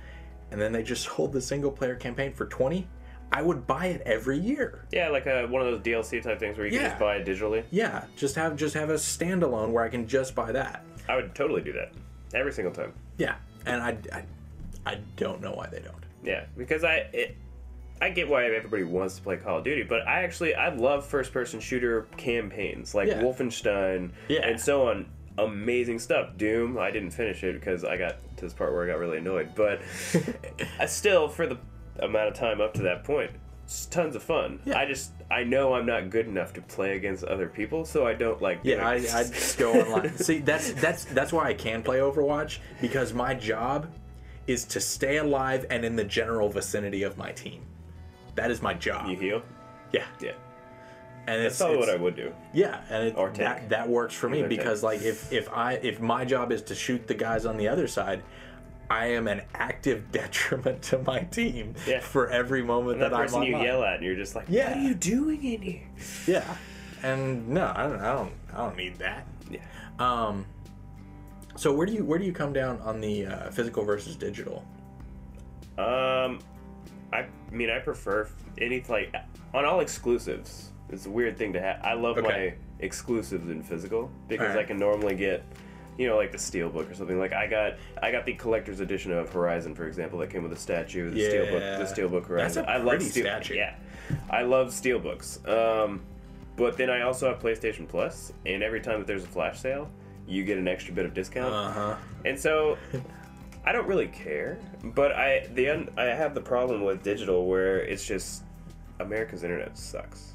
[0.51, 2.87] and then they just sold the single player campaign for twenty,
[3.31, 4.85] I would buy it every year.
[4.91, 7.27] Yeah, like a, one of those DLC type things where you can just buy it
[7.27, 7.63] digitally.
[7.71, 10.83] Yeah, just have just have a standalone where I can just buy that.
[11.07, 11.91] I would totally do that
[12.33, 12.93] every single time.
[13.17, 14.23] Yeah, and I, I,
[14.85, 15.95] I don't know why they don't.
[16.23, 17.37] Yeah, because I it,
[18.01, 21.05] I get why everybody wants to play Call of Duty, but I actually I love
[21.05, 23.21] first person shooter campaigns like Yeah.
[23.21, 24.47] Wolfenstein Yeah.
[24.47, 25.05] and so on.
[25.37, 26.35] Amazing stuff.
[26.35, 29.19] Doom, I didn't finish it because I got to this part where I got really
[29.19, 29.79] annoyed, but
[30.79, 31.57] I still for the
[32.03, 33.31] amount of time up to that point,
[33.63, 34.59] it's tons of fun.
[34.65, 34.79] Yeah.
[34.79, 38.13] I just I know I'm not good enough to play against other people, so I
[38.13, 40.17] don't like Yeah, I, I just go online.
[40.17, 43.87] See, that's that's that's why I can play Overwatch because my job
[44.47, 47.61] is to stay alive and in the general vicinity of my team.
[48.33, 49.07] That is my job.
[49.07, 49.41] you heal.
[49.91, 50.31] Yeah, Yeah,
[51.27, 52.33] and that's it's, probably what I would do.
[52.53, 54.83] Yeah, and it, that that works for me because tank.
[54.83, 57.87] like if if I if my job is to shoot the guys on the other
[57.87, 58.23] side,
[58.89, 61.99] I am an active detriment to my team Yeah.
[61.99, 64.69] for every moment that that, I'm person you yell at, and you're just like, Yeah.
[64.69, 65.87] "What are you doing in here?"
[66.27, 66.55] Yeah,
[67.03, 69.27] and no, I don't, I don't, I don't need that.
[69.49, 69.59] Yeah.
[69.99, 70.45] Um,
[71.55, 74.65] so where do you where do you come down on the uh, physical versus digital?
[75.77, 76.39] Um,
[77.13, 79.13] I mean, I prefer any like
[79.53, 80.71] on all exclusives.
[80.89, 81.81] It's a weird thing to have.
[81.83, 82.27] I love Okay.
[82.27, 85.43] my exclusives in physical because I can normally get,
[85.99, 87.19] you know, like the steelbook or something.
[87.19, 90.53] Like I got, I got the collector's edition of Horizon, for example, that came with
[90.53, 91.11] a statue.
[91.11, 92.65] The steelbook, the steelbook That's Horizon.
[92.65, 93.25] a I love pretty steel.
[93.25, 93.55] statue.
[93.55, 93.75] Yeah,
[94.29, 95.45] I love steelbooks.
[95.47, 96.01] Um,
[96.55, 99.89] but then I also have PlayStation Plus, and every time that there's a flash sale,
[100.25, 101.53] you get an extra bit of discount.
[101.53, 101.95] Uh huh.
[102.23, 102.77] And so
[103.65, 107.79] I don't really care, but I the un, I have the problem with digital where
[107.79, 108.43] it's just
[109.01, 110.31] America's internet sucks.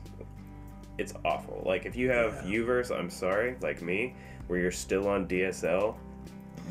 [0.98, 1.62] It's awful.
[1.64, 4.14] Like if you have Uverse, I'm sorry, like me,
[4.46, 5.96] where you're still on DSL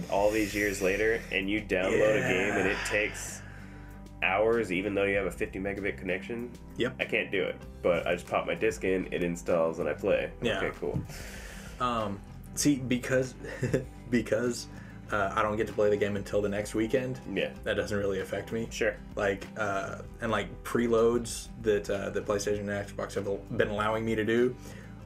[0.09, 3.41] all these years later and you download a game and it takes
[4.23, 6.49] hours even though you have a 50 megabit connection.
[6.77, 6.95] Yep.
[6.99, 7.55] I can't do it.
[7.81, 10.31] But I just pop my disc in, it installs and I play.
[10.41, 10.57] Yeah.
[10.57, 10.99] Okay, cool.
[11.79, 12.19] Um,
[12.55, 13.35] see, because
[14.09, 14.67] because
[15.11, 17.19] uh, I don't get to play the game until the next weekend.
[17.33, 17.51] Yeah.
[17.63, 18.67] That doesn't really affect me.
[18.71, 18.95] Sure.
[19.15, 24.15] Like uh, and like preloads that uh, the PlayStation and Xbox have been allowing me
[24.15, 24.55] to do,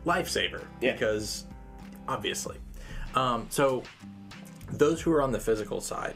[0.05, 0.63] lifesaver.
[0.81, 0.93] Yeah.
[0.93, 1.45] Because
[2.07, 2.57] obviously,
[3.15, 3.83] um, so
[4.71, 6.15] those who are on the physical side.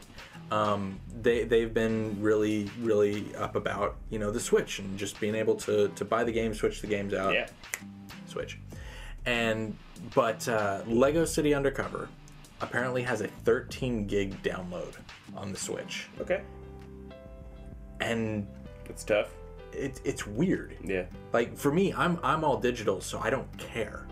[0.50, 5.34] Um, they they've been really really up about you know the Switch and just being
[5.34, 7.46] able to to buy the game, switch the games out, Yeah.
[8.26, 8.58] Switch.
[9.24, 9.74] And
[10.14, 12.08] but uh, Lego City Undercover
[12.60, 14.94] apparently has a 13 gig download
[15.34, 16.42] on the Switch, Okay.
[18.00, 18.46] and
[18.90, 19.30] It's tough.
[19.72, 20.76] it, it's weird.
[20.84, 21.04] Yeah.
[21.32, 24.06] Like for me, I'm I'm all digital, so I don't care.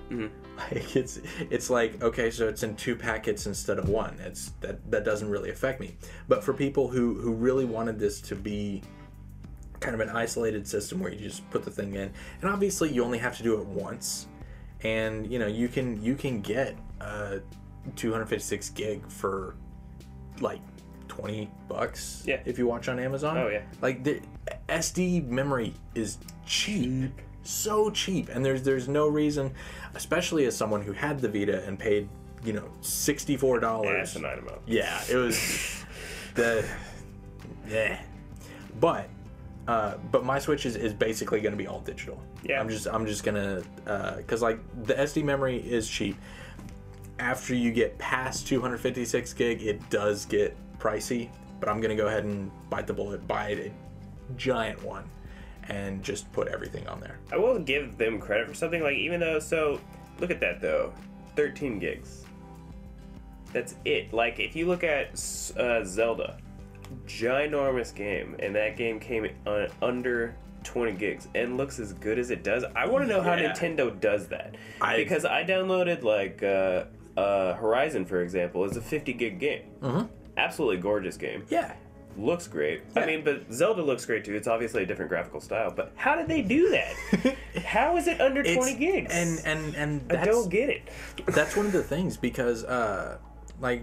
[0.71, 1.21] Like it's
[1.51, 4.17] it's like okay, so it's in two packets instead of one.
[4.21, 5.97] It's that that doesn't really affect me.
[6.29, 8.83] But for people who who really wanted this to be
[9.81, 13.03] kind of an isolated system where you just put the thing in, and obviously you
[13.05, 14.27] only have to do it once,
[14.83, 17.39] and you know you can you can get uh
[17.97, 19.55] 256 gig for
[20.41, 20.61] like
[21.09, 22.41] 20 bucks Yeah.
[22.45, 23.37] if you watch on Amazon.
[23.39, 23.63] Oh, yeah.
[23.83, 24.21] Like the
[24.69, 27.11] SD memory is cheap,
[27.43, 29.53] so cheap, and there's there's no reason,
[29.95, 32.09] especially as someone who had the Vita and paid
[32.45, 34.09] you know sixty four Yeah, dollars.
[34.09, 34.61] it's a night amount.
[34.67, 35.85] Yeah, it was
[36.35, 36.65] the
[37.69, 38.01] yeah,
[38.81, 39.09] but
[39.69, 42.21] uh, but my Switch is, is basically going to be all digital.
[42.43, 42.61] Yeah.
[42.61, 43.63] I'm just I'm just gonna
[44.17, 46.17] because like the SD memory is cheap.
[47.19, 51.29] After you get past 256 gig, it does get pricey.
[51.61, 53.71] But I'm gonna go ahead and bite the bullet, buy a
[54.37, 55.05] giant one,
[55.69, 57.19] and just put everything on there.
[57.33, 59.81] I will give them credit for something like even though so
[60.19, 60.93] look at that though,
[61.37, 62.25] 13 gigs.
[63.53, 64.13] That's it.
[64.13, 65.11] Like if you look at
[65.57, 66.39] uh, Zelda,
[67.07, 72.31] ginormous game, and that game came uh, under 20 gigs and looks as good as
[72.31, 72.65] it does.
[72.77, 73.53] I want to know how Yeah.
[73.53, 76.85] Nintendo does that I- because I downloaded like uh,
[77.19, 79.63] uh, Horizon for example is a 50 gig game.
[79.81, 80.07] Mm-hmm.
[80.37, 81.75] Absolutely gorgeous game Yeah,
[82.17, 82.83] looks great.
[82.97, 83.03] Yeah.
[83.03, 84.35] I mean, but Zelda looks great too.
[84.35, 85.71] It's obviously a different graphical style.
[85.75, 87.37] But how did they do that?
[87.65, 89.13] how is it under It's- twenty gigs?
[89.13, 90.83] and and and I don't get it.
[91.29, 93.19] that's one of the things because uh
[93.61, 93.83] like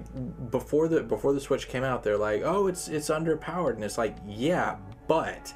[0.52, 3.98] before the before the switch came out they're like oh it's it's underpowered and it's
[3.98, 5.54] like yeah but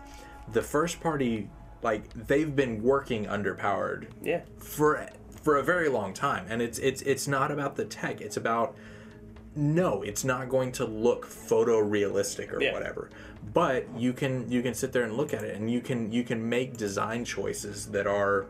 [0.54, 1.50] the first party
[1.82, 5.08] like they've been working underpowered Yeah, for
[5.42, 8.76] for a very long time and it's it's it's not about the tech it's about
[9.56, 12.74] no it's not going to look photorealistic or Yeah.
[12.74, 13.10] whatever
[13.54, 16.24] but you can you can sit there and look at it and you can you
[16.24, 18.46] can make design choices that are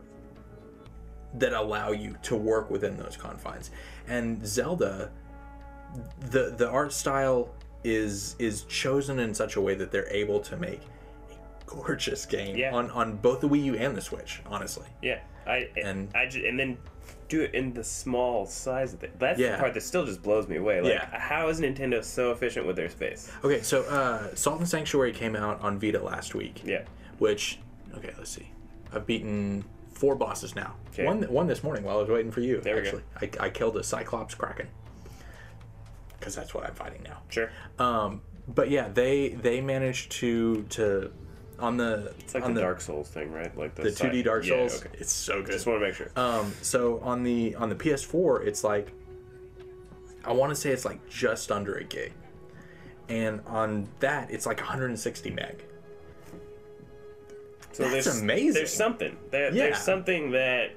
[1.34, 3.72] that allow you to work within those confines
[4.08, 5.10] and zelda
[6.30, 7.50] the the art style
[7.84, 10.82] is is chosen in such a way that they're able to make
[11.32, 11.36] a
[11.66, 12.76] gorgeous game Yeah.
[12.76, 14.40] on on both the Wii U and the Switch.
[14.46, 16.78] Honestly, Yeah, I And- I ju- and then
[17.32, 19.18] do it in the small size of it.
[19.18, 19.54] That's Yeah.
[19.54, 20.82] the part that still just blows me away.
[20.82, 21.18] Like, Yeah.
[21.20, 23.32] how is Nintendo so efficient with their space?
[23.44, 23.62] okay.
[23.62, 26.62] So uh, Salt and Sanctuary came out on Vita last week.
[26.66, 26.84] Yeah.
[27.20, 27.60] Which
[27.96, 28.52] okay, let's see.
[28.94, 29.64] I've beaten
[29.94, 30.76] four bosses now.
[30.90, 31.06] Okay.
[31.06, 32.60] One one this morning while I was waiting for you.
[32.60, 32.88] There we go.
[33.22, 34.68] actually, I, I killed a Cyclops Kraken
[36.20, 37.22] because that's what I'm fighting now.
[37.30, 37.50] Sure.
[37.80, 41.12] Um, but yeah, they they managed to to
[41.62, 43.56] on the It's like on the, Dark Souls thing, right?
[43.58, 44.82] Like the side- 2D Dark Yeah, Souls.
[44.86, 44.90] okay.
[45.00, 45.50] It's so good.
[45.52, 46.10] I Just want to make sure.
[46.16, 48.92] Um, so on the on the PS4, it's like
[50.26, 52.12] I want to say it's like just under a gig,
[53.10, 55.64] and on that it's like 160 meg.
[57.72, 58.54] so that's there's, amazing.
[58.54, 59.18] There's something.
[59.30, 59.64] There, Yeah.
[59.66, 60.72] There's something that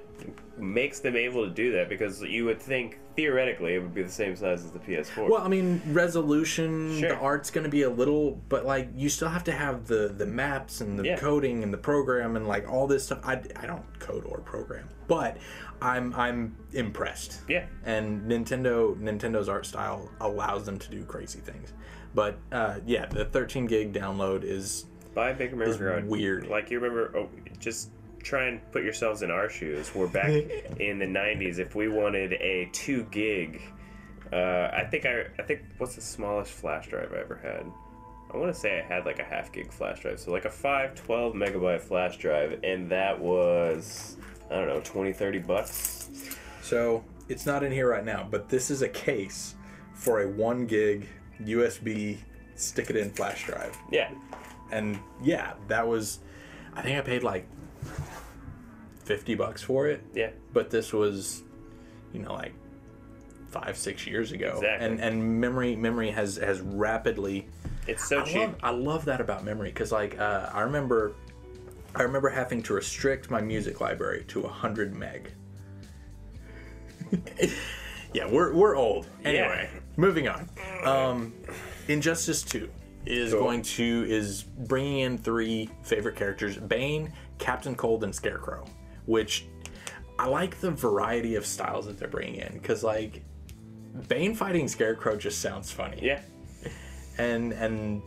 [0.58, 4.08] makes them able to do that because you would think theoretically it would be the
[4.10, 5.28] same size as the PS4.
[5.28, 7.10] Well, I mean, resolution, Sure.
[7.10, 10.08] the art's going to be a little, but like you still have to have the
[10.16, 11.16] the maps and the Yeah.
[11.18, 13.20] coding and the program and like all this stuff.
[13.24, 15.36] I, I don't code or program, but
[15.82, 17.40] I'm I'm impressed.
[17.48, 17.66] yeah.
[17.84, 21.72] and Nintendo Nintendo's art style allows them to do crazy things.
[22.14, 26.08] But uh, yeah, the 13 gig download is bigger memory card.
[26.08, 26.46] weird.
[26.46, 27.90] Like you remember, oh, just
[28.24, 29.94] try and put yourselves in our shoes.
[29.94, 30.30] We're back
[30.80, 31.58] in the '90s.
[31.58, 33.62] If we wanted a two gig,
[34.32, 37.66] uh, I think I, I think what's the smallest flash drive I ever had?
[38.32, 40.50] I want to say I had like a half gig flash drive, so like a
[40.50, 44.16] 5, 12 megabyte flash drive, and that was
[44.50, 46.10] I don't know 20, 30 bucks.
[46.60, 49.54] so it's not in here right now, but this is a case
[49.92, 51.06] for a one gig
[51.42, 52.18] USB
[52.56, 54.10] stick it in flash drive, Yeah,
[54.72, 56.18] and yeah, that was
[56.74, 57.46] I think I paid like
[59.04, 60.02] 50 bucks for it.
[60.14, 61.42] yeah, but this was
[62.12, 62.52] you know like
[63.50, 64.86] five six years ago Exactly.
[64.86, 67.46] and and memory memory has has rapidly
[67.86, 68.36] it's so I cheap.
[68.40, 71.14] love, I love that about memory because like uh, I remember
[71.94, 75.32] I remember having to restrict my music library to 100 meg
[78.12, 80.48] yeah we're, we're old anyway moving on
[80.84, 81.32] um,
[81.88, 82.68] Injustice 2
[83.06, 83.40] is Cool.
[83.40, 88.64] going to is bringing in three favorite characters Bane Captain Cold and Scarecrow
[89.06, 89.46] which
[90.18, 93.22] I like the variety of styles that they're bringing in because like
[94.08, 96.20] Bane fighting Scarecrow just sounds funny Yeah,
[97.18, 98.02] and and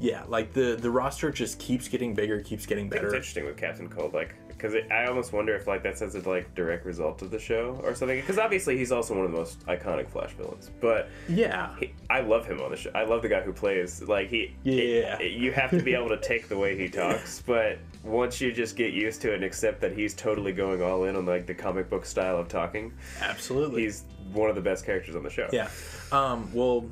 [0.00, 3.06] yeah, like the the roster just keeps getting bigger, keeps getting better.
[3.06, 6.28] It's interesting with Captain Cold, like because I almost wonder if like that's as a
[6.28, 8.18] like direct result of the show or something.
[8.20, 12.20] Because obviously he's also one of the most iconic Flash villains, but Yeah, he, I
[12.20, 12.90] love him on the show.
[12.94, 14.02] I love the guy who plays.
[14.02, 15.18] Like he, Yeah.
[15.20, 18.52] it- you have to be able to take the way he talks, but once you
[18.52, 21.46] just get used to it and accept that he's totally going all in on like
[21.46, 23.82] the comic book style of talking, absolutely.
[23.82, 25.48] he's one of the best characters on the show.
[25.52, 25.68] yeah.
[26.12, 26.88] Um, well,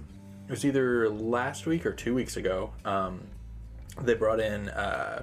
[0.48, 2.72] it was either last week or two weeks ago.
[2.84, 3.20] Um,
[4.00, 5.22] they brought in uh,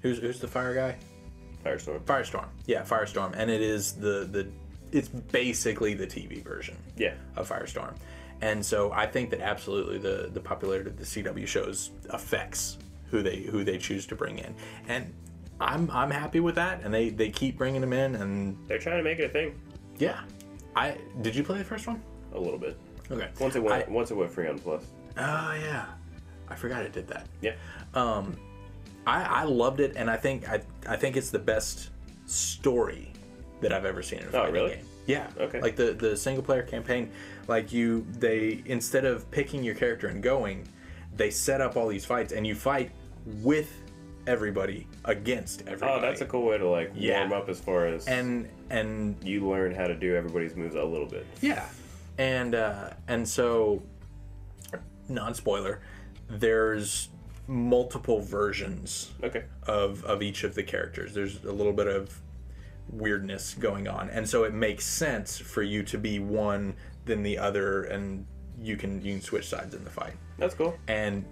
[0.00, 0.96] who's who's the fire guy?
[1.64, 2.00] Firestorm.
[2.00, 2.46] Firestorm.
[2.66, 4.48] Yeah, Firestorm, and it is the the
[4.90, 6.76] it's basically the TV version.
[6.96, 7.94] Yeah, of Firestorm.
[8.40, 12.78] And so I think that absolutely the the popularity of the CW shows affects
[13.14, 14.52] who they who they choose to bring in.
[14.88, 15.14] And
[15.60, 18.96] I'm I'm happy with that and they they keep bringing them in and they're trying
[18.98, 19.54] to make it a thing
[19.98, 20.20] yeah.
[20.74, 22.02] I did you play the first one?
[22.32, 22.76] a little bit.
[23.08, 23.28] Okay.
[23.38, 24.82] Once it went, I- once it went free on Plus.
[25.16, 25.86] Oh yeah.
[26.48, 27.28] I forgot it did that.
[27.40, 27.54] Yeah.
[27.94, 28.36] Um
[29.06, 31.90] I I loved it and I think I I think it's the best
[32.26, 33.12] story
[33.60, 34.74] that I've ever seen in a fighting Oh, really?
[34.74, 34.84] game.
[35.06, 35.28] Yeah.
[35.38, 35.60] Okay.
[35.60, 37.12] Like the the single player campaign,
[37.46, 40.66] like you they instead of picking your character and going,
[41.16, 42.90] they set up all these fights and you fight
[43.42, 43.70] with
[44.26, 45.92] everybody against everybody.
[45.92, 47.20] Oh, that's a cool way to like Yeah.
[47.28, 50.82] warm up as far as and and you learn how to do everybody's moves a
[50.84, 51.26] little bit.
[51.42, 51.66] yeah.
[52.18, 53.82] And uh and so
[55.08, 55.80] non spoiler,
[56.28, 57.08] there's
[57.46, 59.44] multiple versions Okay.
[59.66, 61.12] of of each of the characters.
[61.12, 62.20] There's a little bit of
[62.90, 67.36] weirdness going on, and so it makes sense for you to be one than the
[67.38, 68.26] other, and
[68.60, 70.14] you can you can switch sides in the fight.
[70.38, 70.76] That's cool.
[70.88, 71.24] And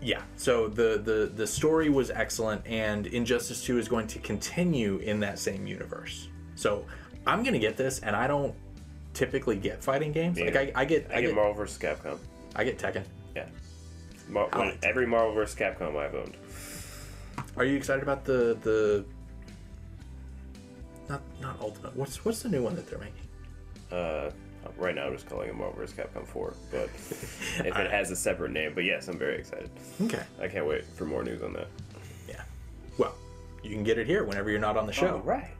[0.00, 4.98] yeah, so the the the story was excellent, and Injustice Two is going to continue
[4.98, 6.28] in that same universe.
[6.56, 6.84] So
[7.26, 8.54] I'm gonna get this, and I don't
[9.14, 10.38] typically get fighting games.
[10.38, 11.78] Like I, I get I, I get get Marvel vs.
[11.78, 12.18] Capcom.
[12.56, 13.04] I get Tekken.
[13.34, 13.46] Yeah.
[14.28, 15.56] Mar- when- every Marvel vs.
[15.56, 16.34] Capcom I've owned.
[17.56, 19.04] Are you excited about the the
[21.08, 21.96] not not Ultimate?
[21.96, 23.14] What's what's the new one that they're making?
[23.92, 24.30] Uh,
[24.76, 25.96] right now, I'm just calling it Marvel vs.
[25.96, 26.54] Capcom 4.
[26.70, 29.70] But if it has a separate name, but yes, I'm very excited.
[30.02, 30.22] Okay.
[30.40, 31.68] I can't wait for more news on that.
[32.28, 32.42] Yeah.
[32.98, 33.14] Well,
[33.62, 35.18] you can get it here whenever you're not on the show.
[35.24, 35.50] right.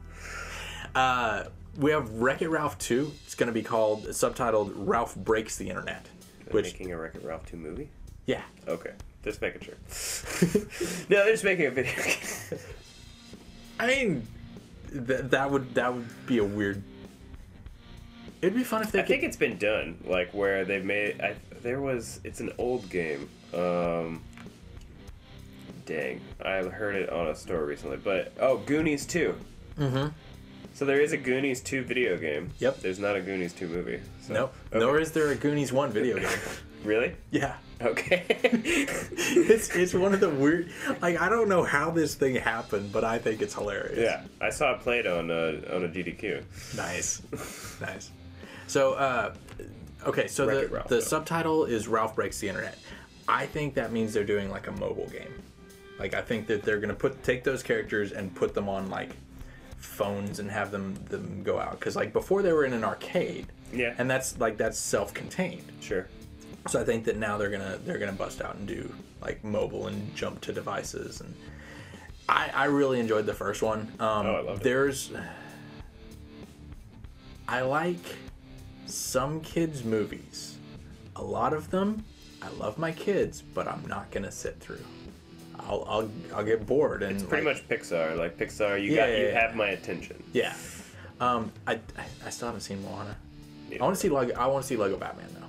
[0.93, 1.45] Uh,
[1.77, 3.11] we have Wreck It Ralph 2.
[3.25, 6.07] It's going to be called subtitled Ralph Breaks the Internet.
[6.45, 7.89] They're Which making a Wreck-It Ralph 2 movie?
[8.27, 8.43] yeah.
[8.67, 8.91] Okay.
[9.23, 9.73] Just making sure.
[11.09, 11.91] no, they're just making a video.
[13.79, 14.27] I mean,
[14.91, 16.83] th- that would that would be a weird.
[18.45, 19.07] It'd be fun if they I could.
[19.09, 21.19] think it's been done, like where they've made.
[21.21, 22.19] I, there was.
[22.23, 23.29] It's an old game.
[23.53, 24.21] Um,
[25.85, 27.97] dang, I heard it on a store recently.
[27.97, 29.35] But oh, Goonies two.
[29.79, 30.07] mm-hmm.
[30.73, 32.51] So there is a Goonies two video game.
[32.59, 32.81] Yep.
[32.81, 34.01] There's not a Goonies two movie.
[34.21, 34.33] So.
[34.33, 34.55] Nope.
[34.71, 34.79] Okay.
[34.79, 36.29] Nor is there a Goonies one video game.
[36.83, 37.15] Really?
[37.31, 37.55] yeah.
[37.81, 38.23] Okay.
[39.47, 40.69] It's it's one of the weird.
[41.01, 43.97] Like I don't know how this thing happened, but I think it's hilarious.
[43.97, 46.43] yeah, I saw it played on a on a GDQ.
[46.77, 47.23] Nice.
[47.81, 48.11] nice.
[48.67, 49.33] So, uh,
[50.05, 51.01] okay, so Wreck-It the, Ralph, the though.
[51.01, 52.77] subtitle is Ralph Breaks the Internet.
[53.27, 55.33] I think that means they're doing like a mobile game.
[55.99, 58.89] Like, I think that they're going to put take those characters and put them on
[58.89, 59.15] like
[59.77, 61.79] phones and have them, them go out.
[61.79, 63.47] Because, like, before they were in an arcade.
[63.73, 63.93] Yeah.
[63.97, 65.71] And that's like, that's self contained.
[65.79, 66.07] Sure.
[66.67, 68.91] So I think that now they're gonna they're gonna bust out and do
[69.21, 71.31] like mobile and jump to devices and
[72.27, 73.81] I I really enjoyed the first one.
[73.99, 74.63] Um, Oh, I loved it.
[74.63, 75.11] There's
[77.47, 78.03] I like
[78.85, 80.57] some kids movies.
[81.15, 82.03] A lot of them
[82.41, 84.83] I love my kids, but I'm not gonna sit through.
[85.59, 88.17] I'll I'll, I'll get bored and It's pretty like, much Pixar.
[88.17, 89.41] Like Pixar, you Yeah, got yeah, you yeah.
[89.41, 90.21] have my attention.
[90.33, 90.53] yeah.
[91.21, 91.79] Um, I,
[92.25, 93.15] I still haven't seen Moana.
[93.73, 94.33] I want to see Lego.
[94.35, 95.41] I want to see Lego Batman though.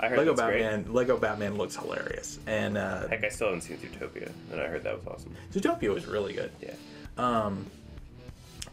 [0.00, 0.62] I heard Lego that's great.
[0.62, 0.92] Batman.
[0.94, 4.84] Lego Batman looks hilarious, and uh, Heck, I still haven't seen Zootopia, and I heard
[4.84, 5.34] that was awesome.
[5.52, 6.52] Zootopia was really good.
[6.62, 6.74] Yeah.
[7.18, 7.66] Um,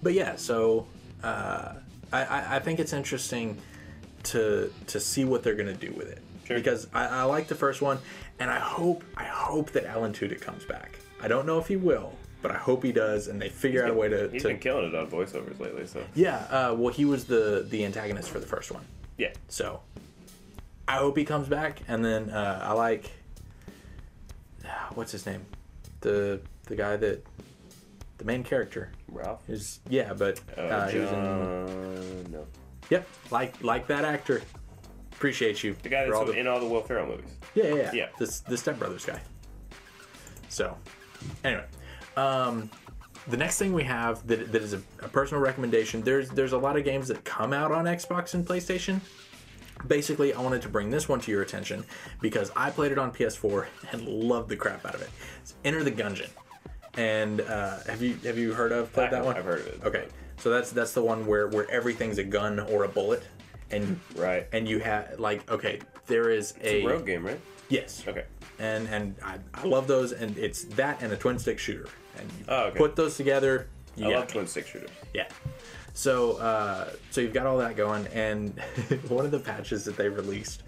[0.04, 0.86] but yeah, so
[1.24, 1.74] uh,
[2.14, 3.58] I, I, I think it's interesting
[4.26, 6.58] to to see what they're gonna do with it Sure.
[6.58, 7.98] because I, I like the first one,
[8.40, 11.00] and I hope I hope that Alan Tudyk comes back.
[11.22, 12.14] I don't know if he will,
[12.44, 14.60] but I hope he does, and they figure out a way to, He's to been
[14.60, 16.38] killing it on voiceovers lately, so yeah.
[16.52, 18.84] Uh, well, he was the the antagonist for the first one,
[19.18, 19.34] yeah.
[19.48, 19.82] so
[20.88, 23.10] I hope he comes back, and then uh, I like
[24.94, 25.46] what's his name,
[26.02, 27.24] the the guy that
[28.18, 28.92] the main character.
[29.08, 29.42] Ralph.
[29.50, 31.16] Is yeah, but Uh, uh, he was in.
[31.16, 32.48] John- no.
[32.90, 34.42] Yep, like like that actor.
[35.14, 35.76] Appreciate you.
[35.82, 37.32] The guy for that's all the- in all the Will Ferrell movies.
[37.56, 37.92] yeah, yeah, yeah.
[37.94, 38.08] Yeah.
[38.20, 39.20] This the Step Brothers guy.
[40.50, 40.78] So,
[41.44, 41.66] anyway,
[42.18, 42.70] um,
[43.28, 46.02] the next thing we have that, that is a, a personal recommendation.
[46.02, 49.00] There's there's a lot of games that come out on Xbox and PlayStation.
[49.88, 51.84] Basically, I wanted to bring this one to your attention
[52.22, 55.10] because I played it on PS4 and loved the crap out of it.
[55.42, 56.30] It's Enter the Gungeon,
[56.98, 59.36] and uh, have you have you heard of played that one?
[59.36, 59.80] I've heard of it.
[59.84, 60.06] Okay,
[60.38, 63.24] so that's that's the one where where everything's a gun or a bullet,
[63.72, 64.48] and Right.
[64.52, 67.40] and you have like okay, there is a, It's a rogue game, right?
[67.70, 68.26] yes, Okay.
[68.60, 72.30] and and I, I love those, and it's that and a twin stick shooter, and
[72.40, 72.78] you Oh, okay.
[72.78, 73.68] put those together.
[73.96, 74.90] You I love twin stick shooters.
[75.14, 75.28] Yeah.
[75.94, 78.60] So uh, so you've got all that going, and
[79.08, 80.64] one of the patches that they released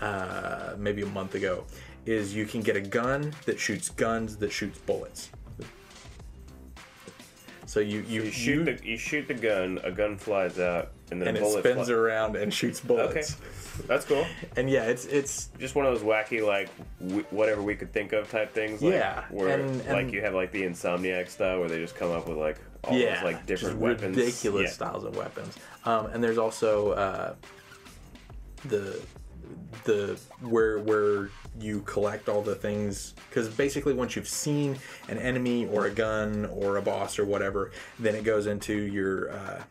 [0.00, 1.64] uh, maybe a month ago
[2.06, 5.30] is you can get a gun that shoots guns that shoots bullets.
[7.68, 11.20] So you you, You shoot the you shoot the gun, a gun flies out, and
[11.20, 13.34] then and a it bullet spins fly- around and shoots bullets.
[13.36, 14.24] Okay, that's cool.
[14.56, 18.14] And yeah, it's it's Just one of those wacky like w- whatever we could think
[18.14, 18.80] of type things.
[18.80, 22.10] Like, Yeah, where and- like you have like the Insomniac style where they just come
[22.10, 24.16] up with like all yeah, those like different weapons.
[24.16, 24.72] ridiculous Yeah.
[24.72, 25.54] styles of weapons.
[25.84, 27.34] Um, and there's also uh,
[28.64, 28.98] the
[29.84, 31.30] the where where
[31.60, 34.78] you collect all the things because basically once you've seen
[35.08, 39.32] an enemy or a gun or a boss or whatever, then it goes into your.
[39.32, 39.62] Uh,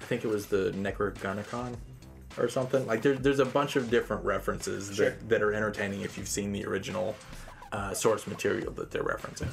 [0.00, 1.76] I think it was the Necrogunicon
[2.38, 2.86] or something.
[2.86, 5.10] Like there's there's a bunch of different references Sure.
[5.10, 7.14] that, that are entertaining if you've seen the original
[7.72, 9.48] uh, source material that they're referencing.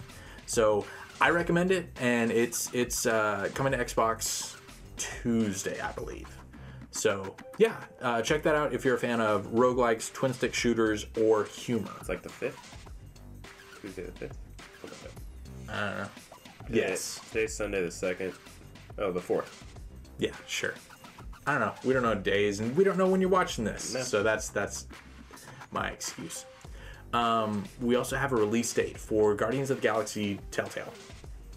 [0.45, 0.86] So
[1.19, 4.55] I recommend it, and it's it's uh, coming to Xbox
[4.97, 6.28] Tuesday, I believe.
[6.95, 11.05] So yeah, uh, check that out if you're a fan of roguelikes, twin stick shooters,
[11.19, 11.91] or humor.
[11.99, 12.87] It's like the fifth.
[13.81, 14.37] Tuesday the fifth.
[15.69, 16.07] I don't know.
[16.69, 17.19] Yes.
[17.27, 18.33] Today's Sunday the second.
[18.97, 19.65] Oh, the fourth.
[20.19, 20.73] Yeah, sure.
[21.45, 21.73] I don't know.
[21.83, 23.93] We don't know days, and we don't know when you're watching this.
[23.93, 24.01] No.
[24.01, 24.87] So that's that's
[25.71, 26.45] my excuse.
[27.11, 30.93] Um, we also have a release date for Guardians of the Galaxy Telltale.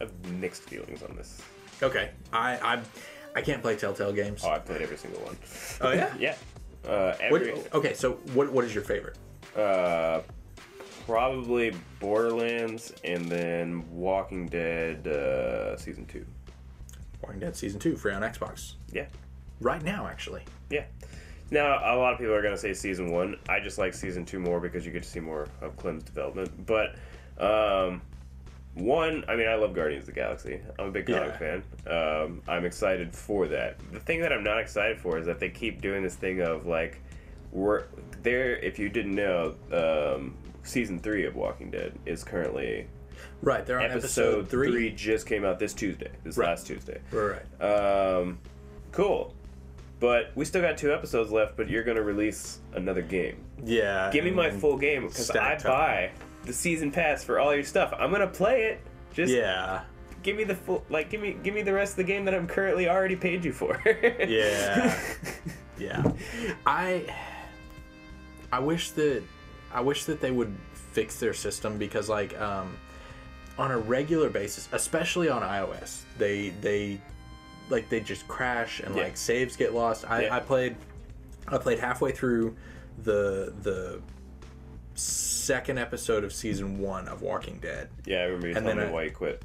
[0.01, 1.41] I have mixed feelings on this.
[1.81, 2.81] Okay, I I,
[3.39, 4.43] I can't play Telltale games.
[4.45, 5.37] Oh, I played every single one.
[5.81, 6.13] Oh yeah.
[6.19, 6.35] Yeah.
[6.85, 7.43] Uh, What,
[7.75, 9.17] okay, so what what is your favorite?
[9.57, 10.23] uh,
[11.07, 16.27] probably Borderlands and then Walking Dead uh, season two.
[17.23, 19.07] Walking Dead season two free on Xbox Yeah.
[19.61, 20.43] right now, actually.
[20.71, 20.85] Yeah.
[21.51, 23.37] Now, a lot of people are going to say season one.
[23.49, 26.51] I just like season two more because you get to see more of Clem's development.
[26.67, 26.97] But,
[27.43, 28.03] um,
[28.79, 30.61] one, I mean, I love Guardians of the Galaxy.
[30.79, 31.63] I'm a big comic fan.
[31.87, 33.79] Um, I'm excited for that.
[33.93, 36.67] The thing that I'm not excited for is that they keep doing this thing of
[36.67, 37.01] like,
[37.53, 37.85] we're
[38.23, 38.57] there.
[38.57, 42.87] If you didn't know, um, season three of Walking Dead is currently
[43.43, 44.01] Right, they're on episode,
[44.41, 44.71] episode, three.
[44.71, 44.91] three.
[44.91, 46.49] just came out this Tuesday, this Right.
[46.49, 47.01] last Tuesday.
[47.11, 47.63] Right.
[47.63, 48.39] Um,
[48.93, 49.35] cool.
[50.01, 51.57] But we still got two episodes left.
[51.57, 53.37] But you're gonna release another game.
[53.65, 54.11] Yeah.
[54.13, 55.73] Give me my full game because I stacked up.
[56.43, 57.93] Buy the season pass for all your stuff.
[57.99, 58.81] I'm gonna play it.
[59.13, 59.83] Just Yeah.
[60.23, 62.35] give me the full like give me give me the rest of the game that
[62.35, 63.81] I'm currently already paid you for.
[64.29, 64.99] Yeah.
[65.79, 66.03] yeah.
[66.67, 67.05] I
[68.53, 69.23] I wish that
[69.73, 70.55] I wish that they would
[70.93, 72.77] fix their system because like um
[73.59, 77.01] on a regular basis, especially on iOS, they they
[77.71, 79.03] like they just crash and Yeah.
[79.05, 80.09] like saves get lost.
[80.09, 80.37] I, Yeah.
[80.37, 80.77] I played
[81.49, 82.57] I played halfway through
[83.03, 84.01] the the
[84.99, 87.89] second episode of season one of Walking Dead.
[88.05, 89.43] yeah, I remember you And telling then me I- why you quit.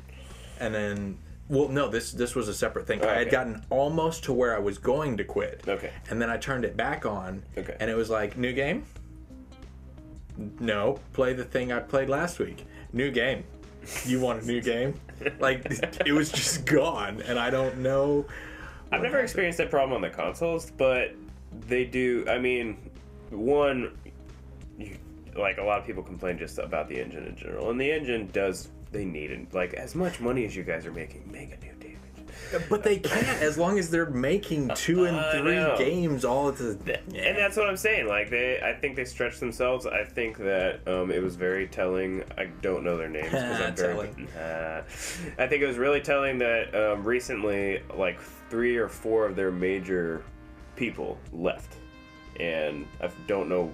[0.59, 1.17] and then
[1.49, 3.19] well no this this was a separate thing oh, i okay.
[3.19, 5.91] had gotten almost to where i was going to quit Okay.
[6.09, 7.75] and then i turned it back on Okay.
[7.81, 8.85] and it was like new game
[10.59, 13.43] no play the thing i played last week new game
[14.05, 14.93] you want a new game
[15.39, 15.65] like
[16.05, 18.25] it was just gone and i don't know
[18.91, 21.15] I've never experienced that problem on the consoles, but
[21.67, 22.23] they do.
[22.29, 22.77] I mean,
[23.31, 23.97] one,
[24.77, 24.97] you,
[25.37, 28.29] like a lot of people complain just about the engine in general, and the engine
[28.31, 28.69] does.
[28.91, 29.53] They need it.
[29.53, 32.67] Like as much money as you guys are making, make a new damage.
[32.69, 35.75] but they can't as long as they're making two and three know.
[35.77, 38.07] games all at the And that's what I'm saying.
[38.07, 39.87] Like they, I think they stretched themselves.
[39.87, 42.23] I think that um, it was very telling.
[42.37, 44.09] I don't know their names because I'm very.
[44.37, 44.81] Uh,
[45.39, 48.19] I think it was really telling that um, recently, like
[48.49, 50.23] three or four of their major
[50.75, 51.77] people left,
[52.39, 53.71] and I don't know.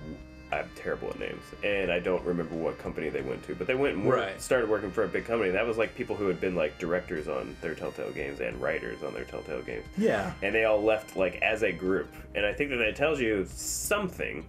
[0.51, 3.53] I'm terrible at names, and I don't remember what company they went to.
[3.55, 4.41] But they went and worked- Right.
[4.41, 5.51] started working for a big company.
[5.51, 9.03] That was like people who had been like directors on their Telltale games and writers
[9.03, 12.11] on their Telltale games yeah and they all left like as a group.
[12.33, 14.45] And I think that that tells you something.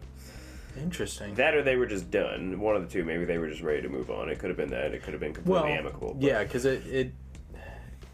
[0.79, 2.59] interesting That or they were just done.
[2.61, 3.05] One of the two.
[3.05, 4.31] Maybe they were just ready to move on.
[4.31, 4.95] It could have been that.
[4.95, 6.15] It could have been completely well, amicable.
[6.15, 7.13] but- Yeah, because it, it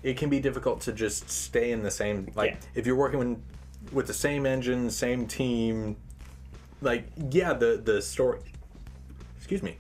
[0.03, 2.57] it can be difficult to just stay in the same like Yeah.
[2.75, 3.39] if you're working with,
[3.93, 5.97] with the same engine, same team.
[6.81, 8.41] Like yeah, the the story.
[9.37, 9.77] Excuse me.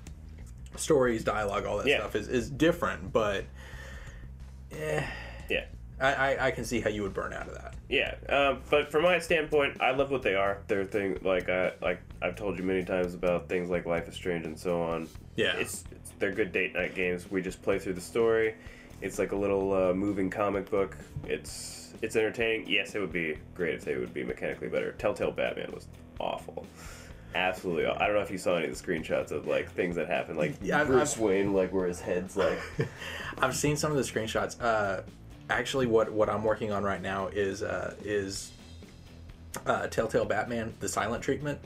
[0.76, 1.98] Stories, dialogue, all that Yeah.
[2.00, 3.44] stuff is, is different, but
[4.70, 5.06] Yeah.
[5.98, 7.74] I, I I can see how you would burn out of that.
[7.88, 10.58] Yeah, um, but from my standpoint, I love what they are.
[10.68, 14.14] They're thing like I like I've told you many times about things like Life is
[14.14, 15.08] Strange and so on.
[15.36, 15.56] Yeah.
[15.56, 17.30] it's, it's they're good date night games.
[17.30, 18.56] We just play through the story.
[19.00, 20.98] It's like a little uh, moving comic book.
[21.24, 22.68] It's it's entertaining.
[22.68, 24.92] Yes, it would be great if they would be mechanically better.
[24.92, 25.88] Telltale Batman was
[26.20, 26.66] awful.
[27.34, 30.06] Absolutely, I don't know if you saw any of the screenshots of like things that
[30.08, 32.58] happened, like Yeah, I've- Bruce I've- Wayne, like where his head's like.
[33.38, 34.60] I've seen some of the screenshots.
[34.62, 35.02] Uh,
[35.50, 38.52] actually, what what I'm working on right now is uh, is
[39.66, 41.58] uh, Telltale Batman, the silent treatment.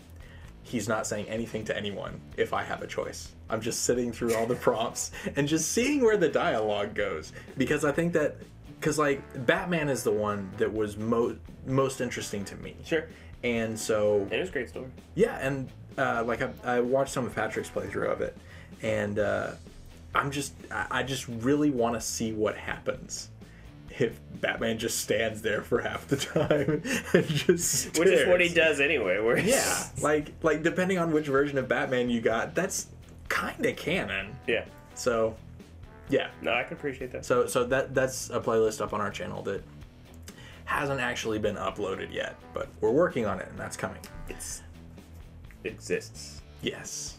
[0.63, 3.33] He's not saying anything to anyone if I have a choice.
[3.49, 7.85] I'm just sitting through all the prompts and just seeing where the dialogue goes because
[7.85, 8.37] I think that
[8.81, 12.75] because like Batman is the one that was most most interesting to me.
[12.85, 13.05] Sure,
[13.45, 14.87] And so it was a great story.
[15.15, 15.69] yeah, and
[15.99, 18.37] uh, like I, I watched some of Patrick's playthrough of it,
[18.83, 19.53] and uh,
[20.15, 23.29] I'm just I just really want to see what happens
[23.99, 26.81] if Batman just stands there for half the time
[27.13, 29.21] and just Which is what he does anyway.
[29.21, 32.87] Where Yeah, like like depending on which version of Batman you got, that's
[33.29, 34.35] kind of canon.
[34.47, 34.65] yeah.
[34.95, 35.37] So
[36.11, 37.25] yeah, No, I can appreciate that.
[37.25, 39.63] so so that that's a playlist up on our channel that
[40.67, 44.01] hasn't actually been uploaded yet, but we're working on it and that's coming.
[44.29, 44.63] It's
[45.65, 46.41] exists.
[46.63, 47.17] Yes.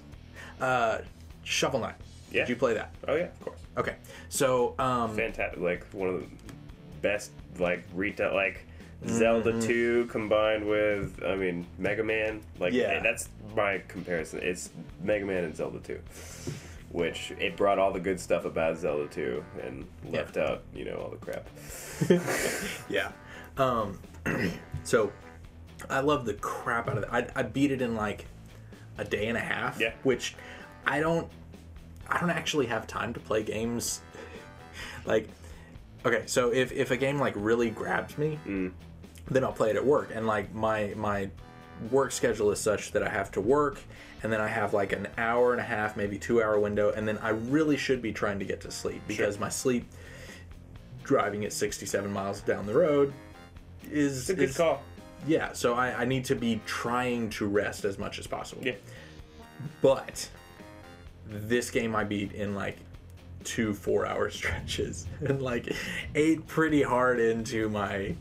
[0.59, 0.99] Uh,
[1.43, 1.95] Shovel Knight.
[2.31, 2.41] Yeah.
[2.43, 2.93] Did you play that?
[3.07, 3.59] Oh yeah, of course.
[3.77, 3.95] Okay.
[4.29, 5.59] So, um, Fantastic.
[5.59, 6.27] Like one of the
[7.01, 8.65] best like retail like
[9.07, 12.41] Zelda 2 combined with I mean Mega Man.
[12.59, 12.99] Like Yeah.
[13.01, 14.39] that's my comparison.
[14.43, 14.69] It's
[15.03, 15.99] Mega Man and Zelda 2.
[16.91, 20.95] Which it brought all the good stuff about Zelda 2 and left out, you know,
[20.95, 21.47] all the crap.
[22.89, 23.11] yeah.
[23.57, 23.97] Um,
[24.83, 25.11] so,
[25.89, 27.09] I love the crap out of it.
[27.11, 28.25] I, I beat it in like
[28.97, 29.79] a day and a half.
[29.79, 29.93] Yeah.
[30.03, 30.35] Which
[30.85, 31.29] I don't.
[32.07, 34.01] I don't actually have time to play games.
[35.05, 35.29] like,
[36.05, 38.37] okay, so if if a game like really grabs me,
[39.29, 40.09] then I'll play it at work.
[40.13, 41.29] And like my my
[41.89, 43.79] work schedule is such that I have to work
[44.23, 47.07] and then I have like an hour and a half, maybe two hour window, and
[47.07, 49.87] then I really should be trying to get to sleep because my sleep
[51.03, 53.13] driving at 67 miles down the road
[53.89, 54.83] is It's a good is- call.
[55.27, 58.63] Yeah, so I, I need to be trying to rest as much as possible.
[58.65, 58.73] Yeah.
[59.83, 60.27] But
[61.27, 62.77] this game I beat in like
[63.43, 65.75] two four hour stretches and like
[66.15, 68.15] ate pretty hard into my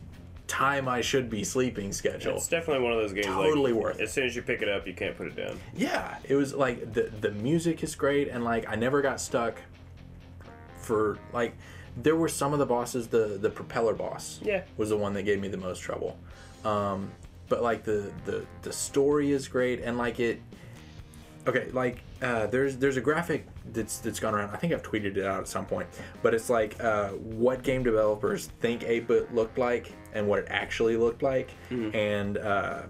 [0.51, 2.35] time I should be sleeping schedule.
[2.35, 3.27] It's definitely one of those games.
[3.27, 4.03] Totally like, worth it.
[4.03, 5.57] As soon as you pick it up, you can't put it down.
[5.73, 9.55] Yeah, it was like the the music is great and like I never got stuck
[10.81, 11.55] for like
[11.95, 14.63] there were some of the bosses the the propeller boss Yeah.
[14.77, 16.17] was the one that gave me the most trouble.
[16.65, 17.11] Um
[17.47, 20.41] but like the the the story is great and like it
[21.47, 24.51] okay like uh, there's there's a graphic that's that's gone around.
[24.51, 25.87] I think I've tweeted it out at some point,
[26.21, 30.97] but it's like uh, what game developers think 8-bit looked like and what it actually
[30.97, 32.83] looked like, and uh,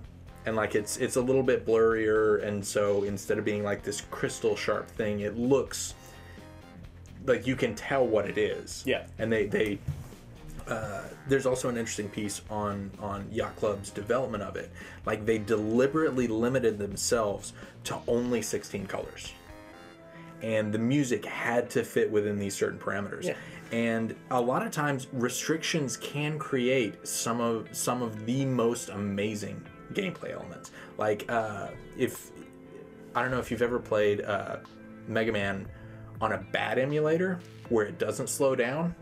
[0.45, 4.01] and like it's it's a little bit blurrier, and so instead of being like this
[4.11, 5.93] crystal sharp thing, it looks
[7.25, 8.83] like you can tell what it is.
[8.85, 9.05] Yeah.
[9.19, 9.77] and they they
[10.67, 14.71] uh, there's also an interesting piece on on Yacht Club's development of it.
[15.05, 17.53] Like they deliberately limited themselves
[17.85, 19.33] to only 16 colors,
[20.41, 23.23] and the music had to fit within these certain parameters.
[23.25, 23.35] Yeah.
[23.71, 29.65] And a lot of times restrictions can create some of some of the most amazing
[29.93, 30.71] gameplay elements.
[30.97, 31.67] Like uh,
[31.97, 32.31] if
[33.15, 34.57] I don't know if you've ever played uh,
[35.07, 35.67] Mega Man
[36.19, 38.93] on a bad emulator where it doesn't slow down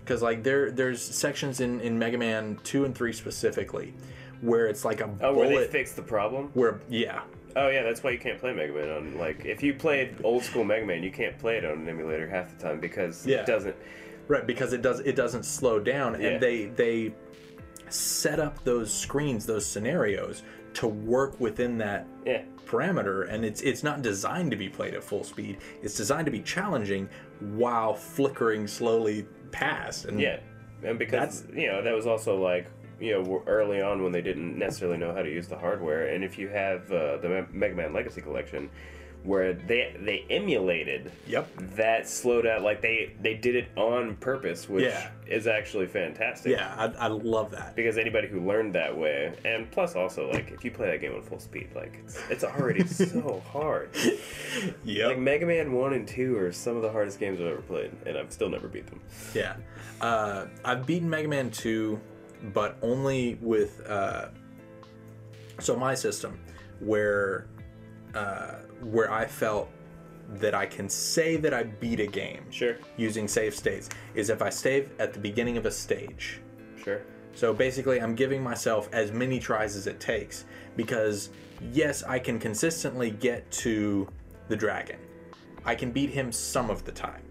[0.00, 3.94] because like there there's sections in in Mega Man 2 and 3 specifically
[4.42, 6.50] where it's like a Oh, bullet where they fixed the problem?
[6.52, 7.22] where yeah
[7.56, 10.42] Oh yeah, that's why you can't play Mega Man on like if you played old
[10.42, 13.40] school Mega Man, you can't play it on an emulator half the time because Yeah.
[13.40, 13.76] it doesn't.
[14.26, 16.28] right because it does it doesn't slow down Yeah.
[16.30, 17.12] and they they
[17.90, 20.42] set up those screens those scenarios
[20.74, 25.04] to work within that Yeah, parameter and it's it's not designed to be played at
[25.04, 27.08] full speed it's designed to be challenging
[27.40, 30.40] while flickering slowly past and yeah,
[30.82, 32.66] and because you know that was also like
[33.00, 36.22] you know early on when they didn't necessarily know how to use the hardware, and
[36.24, 38.68] if you have uh, the Mega Man Legacy Collection,
[39.22, 44.68] where they they emulated yep that slowed out like they they did it on purpose,
[44.68, 45.08] which Yeah.
[45.26, 46.52] is actually fantastic.
[46.52, 50.50] yeah I, I love that because anybody who learned that way and plus also like
[50.50, 53.88] if you play that game on full speed like it's, it's already so hard
[54.84, 57.62] yep like mega man 1 and 2 are some of the hardest games i've ever
[57.62, 59.00] played and i've still never beat them
[59.34, 59.56] Yeah.
[60.02, 61.98] Uh, I've beaten Mega Man 2,
[62.52, 63.86] but only with.
[63.88, 64.28] Uh,
[65.60, 66.38] so, my system,
[66.80, 67.46] where,
[68.14, 69.70] uh, where I felt
[70.34, 74.40] that I can say that I beat a game sure using save states is if
[74.42, 76.40] I save at the beginning of a stage.
[76.82, 77.02] sure
[77.34, 80.44] So basically, I'm giving myself as many tries as it takes
[80.76, 81.30] because,
[81.72, 84.08] yes, I can consistently get to
[84.48, 84.98] the dragon.
[85.64, 87.22] I can beat him some of the time.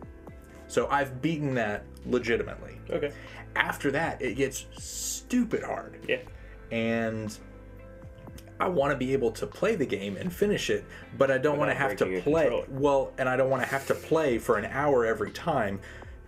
[0.67, 2.79] So I've beaten that legitimately.
[2.89, 3.11] okay
[3.55, 5.99] After that, it gets stupid hard.
[6.07, 6.17] yeah
[6.71, 7.35] And
[8.59, 10.85] I want to be able to play the game and finish it,
[11.17, 12.65] but I don't want to have to play.
[12.69, 15.79] Well, and I don't want to have to play for an hour every time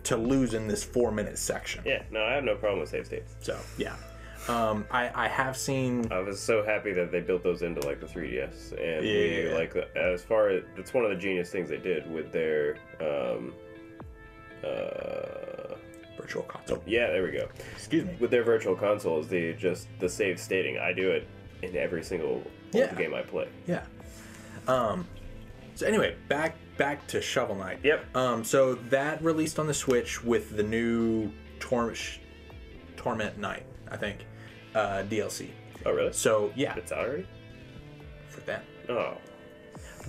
[0.04, 1.82] to lose in this four minute section.
[1.84, 3.96] yeah no i have no problem with save states So yeah,
[4.46, 7.98] um, I I have seen i was so happy that they built those into like
[7.98, 9.54] the 3ds and we Yeah.
[9.56, 13.52] like as far as that's one of the genius things they did with their um
[14.62, 15.55] uh
[16.26, 16.82] virtual console.
[16.86, 18.16] yeah there we go Excuse me.
[18.18, 20.76] with their virtual consoles, they just the save stating.
[20.78, 21.26] I do it
[21.62, 22.92] in every single Yeah.
[22.94, 23.48] game I play.
[23.66, 23.84] Yeah.
[24.66, 25.06] Um.
[25.76, 27.78] So anyway, back back to Shovel Knight.
[27.84, 28.16] Yep.
[28.16, 28.42] Um.
[28.44, 32.18] So that released on the Switch with the new Tor- Sh-
[32.96, 34.26] Torment Knight, I think,
[34.74, 35.50] uh, DLC.
[35.84, 36.12] Oh really?
[36.12, 37.26] So yeah, It's out already.
[38.28, 38.62] for them.
[38.88, 39.16] Oh,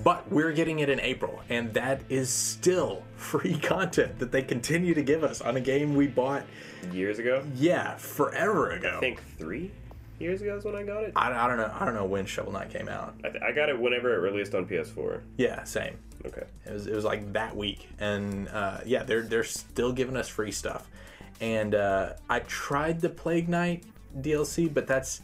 [0.04, 4.94] But we're getting it in April, and that is still free content that they continue
[4.94, 6.44] to give us on a game we bought,
[6.92, 7.44] years ago.
[7.56, 8.96] yeah, forever ago.
[8.98, 9.72] I think three
[10.20, 11.14] years ago is when I got it.
[11.16, 11.72] I, I don't know.
[11.74, 13.16] I don't know when Shovel Knight came out.
[13.24, 15.22] I, th- I got it whenever it released on PS4.
[15.38, 15.98] Yeah, same.
[16.26, 16.44] Okay.
[16.66, 20.28] It was, it was like that week, and uh, yeah, they're they're still giving us
[20.28, 20.90] free stuff.
[21.40, 23.84] And uh, I tried the Plague Knight
[24.20, 25.22] DLC, but that's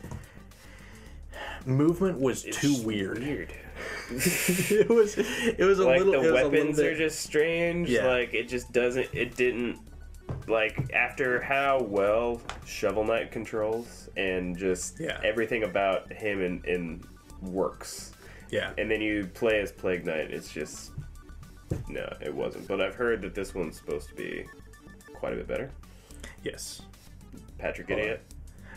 [1.65, 3.19] movement was too weird.
[3.19, 3.53] Weird.
[4.11, 6.13] it was it was a Like little.
[6.13, 7.89] the it was a little weapons bit- are just strange.
[7.89, 8.05] Yeah.
[8.07, 9.07] Like it just doesn't.
[9.13, 9.79] It didn't.
[10.47, 15.19] Like after how well Shovel Knight controls and just Yeah.
[15.23, 17.03] everything about him in, in
[17.41, 18.13] works.
[18.49, 18.71] yeah.
[18.77, 20.31] and then you play as Plague Knight.
[20.31, 20.91] It's just
[21.87, 22.67] no, it wasn't.
[22.67, 24.45] But I've heard that this one's supposed to be
[25.13, 25.71] quite a bit better.
[26.43, 26.81] Yes.
[27.57, 28.21] Patrick, idiot.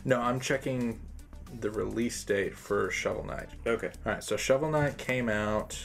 [0.04, 1.00] No, I'm checking
[1.60, 3.48] the release date for Shovel Knight.
[3.66, 3.90] Okay.
[4.04, 5.78] All right, so Shovel Knight came out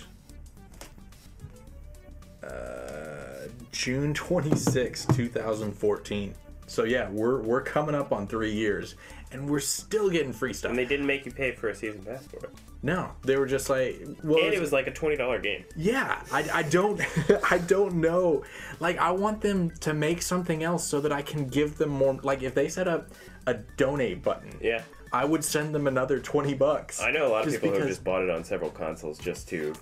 [2.44, 6.34] uh, June 26, 2014.
[6.68, 8.96] So yeah, we're we're coming up on three years,
[9.34, 10.70] and we're still getting free stuff.
[10.70, 12.50] And they didn't make you pay for a season pass for it.
[12.82, 15.66] no, they were just like, well, And it was like a twenty dollar game.
[15.76, 17.02] yeah, I, I don't
[17.52, 18.44] I don't know.
[18.80, 22.14] Like I want them to make something else so that I can give them more.
[22.24, 23.10] Like if they set up
[23.48, 24.58] a donate button.
[24.62, 24.82] Yeah.
[25.14, 27.02] I would send them another 20 bucks.
[27.02, 29.48] I know a lot of people who have just bought it on several consoles just
[29.50, 29.74] to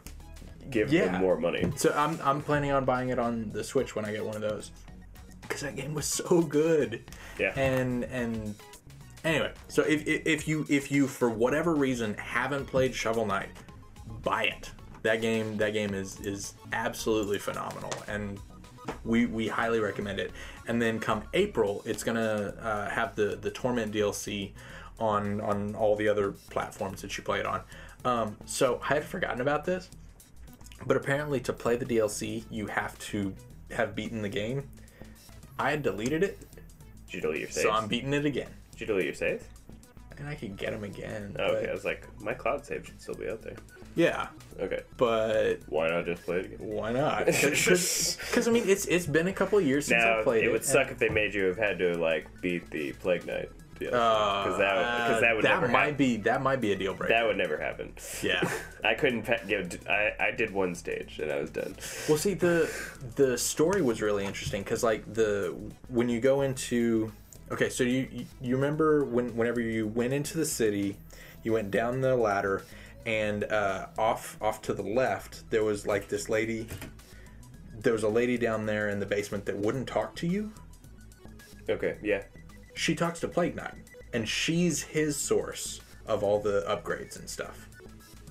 [0.69, 1.05] give Yeah.
[1.11, 1.71] them more money.
[1.75, 4.41] So I'm I'm planning on buying it on the Switch when I get one of
[4.41, 4.71] those.
[5.47, 7.03] Cuz that game was so good.
[7.39, 7.53] Yeah.
[7.59, 8.55] And and
[9.23, 13.49] anyway, so if if if you if you for whatever reason haven't played Shovel Knight,
[14.23, 14.71] buy it.
[15.03, 18.39] That game that game is is absolutely phenomenal and
[19.03, 20.31] we we highly recommend it.
[20.67, 24.51] And then come April, it's gonna uh, have the the Torment DLC
[24.99, 27.61] on on all the other platforms that you play it on.
[28.05, 29.89] Um, so I had forgotten about this,
[30.85, 33.33] but apparently to play the DLC, you have to
[33.71, 34.69] have beaten the game.
[35.57, 36.39] I had deleted it,
[37.07, 37.63] Did you delete your saves?
[37.67, 39.43] so I'm beating it again, Did you delete your saves?
[40.17, 41.33] and I could get them again.
[41.39, 41.69] Oh, okay.
[41.69, 43.55] I was like, my cloud save should still be out there.
[43.95, 44.27] yeah,
[44.59, 44.81] Okay.
[44.97, 46.57] but Why not just play it again?
[46.59, 47.25] why not?
[47.25, 50.47] Because I mean, it's it's been a couple of years since Now I played it
[50.47, 50.51] it.
[50.53, 53.49] would suck if they made you have had to like beat the Plague Knight.
[53.79, 55.95] Because that because that would Uh, that never might happen.
[55.95, 57.13] be that might be a deal breaker.
[57.13, 57.93] That would never happen.
[58.21, 58.49] yeah.
[58.83, 59.79] I couldn't give.
[59.89, 61.75] I I did one stage and I was done.
[62.07, 62.69] Well, see the
[63.15, 65.55] the story was really interesting because like the
[65.87, 67.11] when you go into
[67.51, 70.97] okay, so you you- you remember when whenever you went into the city,
[71.43, 72.63] you went down the ladder,
[73.05, 76.67] and uh, off off to the left there was like this lady.
[77.81, 80.51] There was a lady down there in the basement that wouldn't talk to you.
[81.69, 81.95] Okay.
[82.03, 82.23] Yeah.
[82.79, 83.73] She talks to Plague Knight,
[84.13, 87.67] and she's his source of all the upgrades and stuff.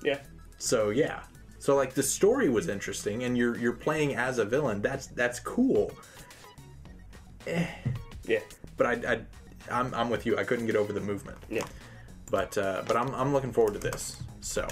[0.03, 0.17] Yeah.
[0.57, 1.21] So yeah.
[1.59, 4.81] So like the story was interesting and you're you're playing as a villain.
[4.81, 5.91] That's that's cool.
[8.25, 8.39] Yeah.
[8.75, 9.19] But I, I
[9.71, 10.35] I'm, I'm with you.
[10.37, 11.37] I couldn't get over the movement.
[11.47, 11.65] Yeah.
[12.31, 14.17] But uh, but I'm I'm looking forward to this.
[14.41, 14.67] So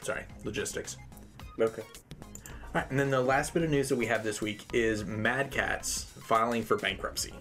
[0.00, 0.96] Sorry, logistics.
[1.60, 1.82] Okay.
[2.74, 5.50] Right, and then the last bit of news that we have this week is Mad
[5.50, 7.34] Catz filing for bankruptcy.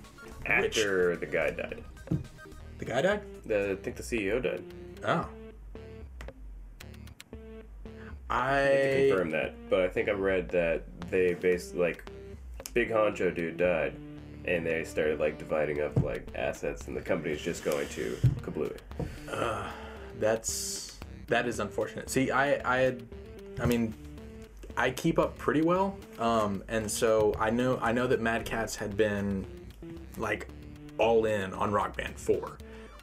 [0.60, 1.84] Which After the guy died,
[2.80, 3.22] the guy died?
[3.46, 4.64] the, I think the CEO died.
[5.06, 5.28] Oh.
[8.30, 12.04] I need to I confirm that, but I think I read that they based like
[12.74, 13.94] Big Honcho dude died,
[14.46, 18.78] and they started like dividing up like assets, and the company's just going to kablooey.
[20.20, 22.10] that's that is unfortunate.
[22.10, 23.04] See, I I had,
[23.60, 23.94] I mean,
[24.78, 28.76] I keep up pretty well, um, and so I know I know that Mad Catz
[28.76, 29.46] had been
[30.18, 30.48] like
[30.98, 32.58] all in on Rock Band Four,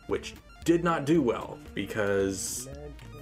[0.07, 2.69] which did not do well because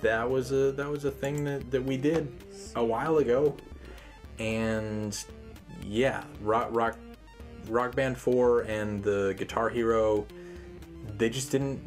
[0.03, 2.33] that was a that was a thing that, that we did
[2.75, 3.57] a while ago,
[4.39, 5.25] and
[5.83, 6.99] yeah, rock rock
[7.69, 10.25] rock band 4 and the guitar hero
[11.19, 11.81] they just didn't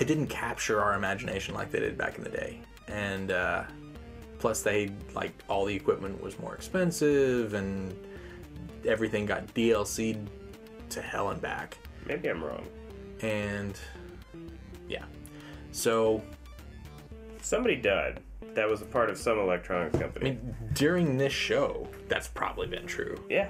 [0.00, 2.60] it didn't capture our imagination like they did back in the day.
[2.88, 3.64] And uh,
[4.44, 7.96] plus they like all the equipment was more expensive and
[8.86, 10.28] everything got dlc'd
[10.90, 12.66] to hell and back Maybe I'm wrong.
[13.22, 13.80] and
[14.86, 15.04] yeah
[15.72, 16.22] so
[17.40, 18.20] Somebody died.
[18.54, 20.30] That was a part of some electronics i company.
[20.32, 23.48] mean during this show that's probably been true yeah.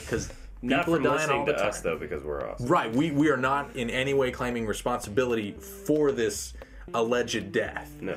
[0.00, 2.66] because Not people are dying listening all the to time us though, because we're awesome.
[2.66, 6.52] Right, we, we are not in any way claiming responsibility for this
[6.94, 7.92] alleged death.
[8.00, 8.16] No.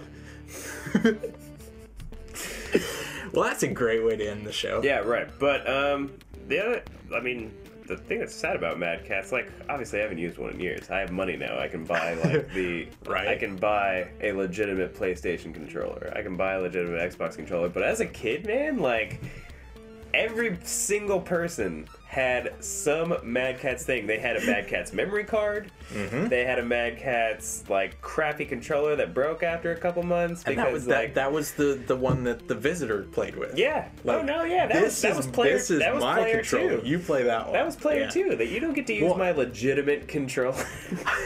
[3.32, 4.82] Well, that's a great way to end the show.
[4.84, 5.28] Yeah, right.
[5.40, 6.14] But um,
[6.48, 6.84] the other,
[7.16, 7.54] I mean,
[7.86, 10.90] the thing that's sad about Mad Catz, like, obviously I haven't used one in years.
[10.90, 11.60] I have money now.
[11.60, 13.28] I can buy like the, Right.
[13.28, 16.12] I can buy a legitimate PlayStation controller.
[16.16, 17.70] I can buy a legitimate Xbox controller.
[17.70, 19.22] But as a kid, man, like,
[20.14, 24.08] every single person had some Mad Catz thing.
[24.08, 25.72] They had a Mad Catz memory card.
[25.94, 26.28] Mm-hmm.
[26.28, 30.58] They had a Mad Catz like crappy controller that broke after a couple months And
[30.58, 33.56] that was like that, that was the the one that the visitor played with.
[33.58, 33.90] yeah.
[34.04, 34.66] Like, oh no, yeah.
[34.66, 35.54] That was that is was player.
[35.54, 36.82] this is that was my controller.
[36.82, 36.88] two.
[36.88, 37.54] You play that one.
[37.54, 38.10] That was player Yeah.
[38.10, 38.36] two.
[38.36, 40.66] That you don't get to use Well- my legitimate controller.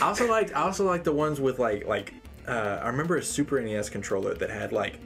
[0.00, 2.14] I also liked I also liked the ones with like like
[2.46, 4.98] uh, I remember a Super NES controller that had like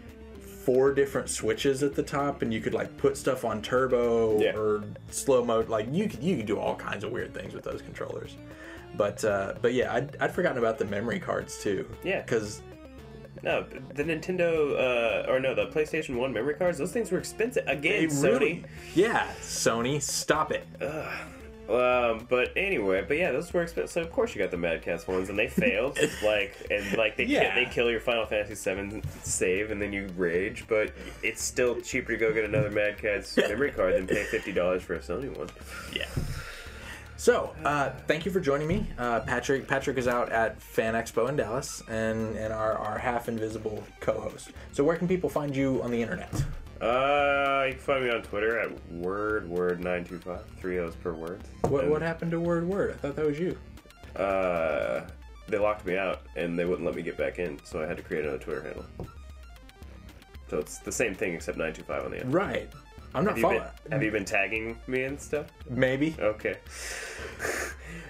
[0.65, 4.57] four different switches at the top and you could like put stuff on turbo Yeah.
[4.57, 7.65] or slow mode like you could you could do all kinds of weird things with
[7.65, 8.37] those controllers
[8.97, 12.21] but uh, but yeah I'd, I'd forgotten about the memory cards too Yeah.
[12.23, 12.63] because
[13.43, 16.79] no, the Nintendo uh, or no, the PlayStation One memory cards.
[16.79, 17.67] Those things were expensive.
[17.67, 18.23] Again, they Sony.
[18.39, 20.65] really yeah Sony stop it
[21.69, 23.91] Um, but anyway, but yeah, those were expensive.
[23.93, 25.99] So of course you got the Mad Catz ones, and they failed.
[26.25, 27.55] like and like they Yeah.
[27.55, 30.65] ki- they kill your Final Fantasy VII save, and then you rage.
[30.69, 30.93] But
[31.23, 34.83] it's still cheaper to go get another Mad Catz memory card than pay fifty dollars
[34.83, 35.49] for a Sony one.
[35.95, 36.07] Yeah.
[37.17, 38.89] So, uh, thank you for joining me.
[38.99, 43.29] Uh, Patrick Patrick is out at Fan Expo in Dallas and, and our, our half
[43.29, 44.51] invisible co host.
[44.73, 46.33] So, where can people find you on the internet?
[46.83, 50.97] Uh, you can find me on Twitter at word word nine two five three O's
[50.97, 51.41] per word.
[51.69, 52.91] What And, what happened to Word Word?
[52.91, 53.57] I thought that was you.
[54.17, 55.03] Uh,
[55.49, 57.97] they locked me out and they wouldn't let me get back in, so I had
[57.99, 58.85] to create another Twitter handle.
[60.51, 62.35] So it's the same thing except nine two five on the end.
[62.35, 62.69] Right.
[63.15, 63.73] I'm not Have you, been, following.
[63.91, 65.47] have you been tagging me and stuff?
[65.71, 66.17] Maybe.
[66.19, 66.57] Okay.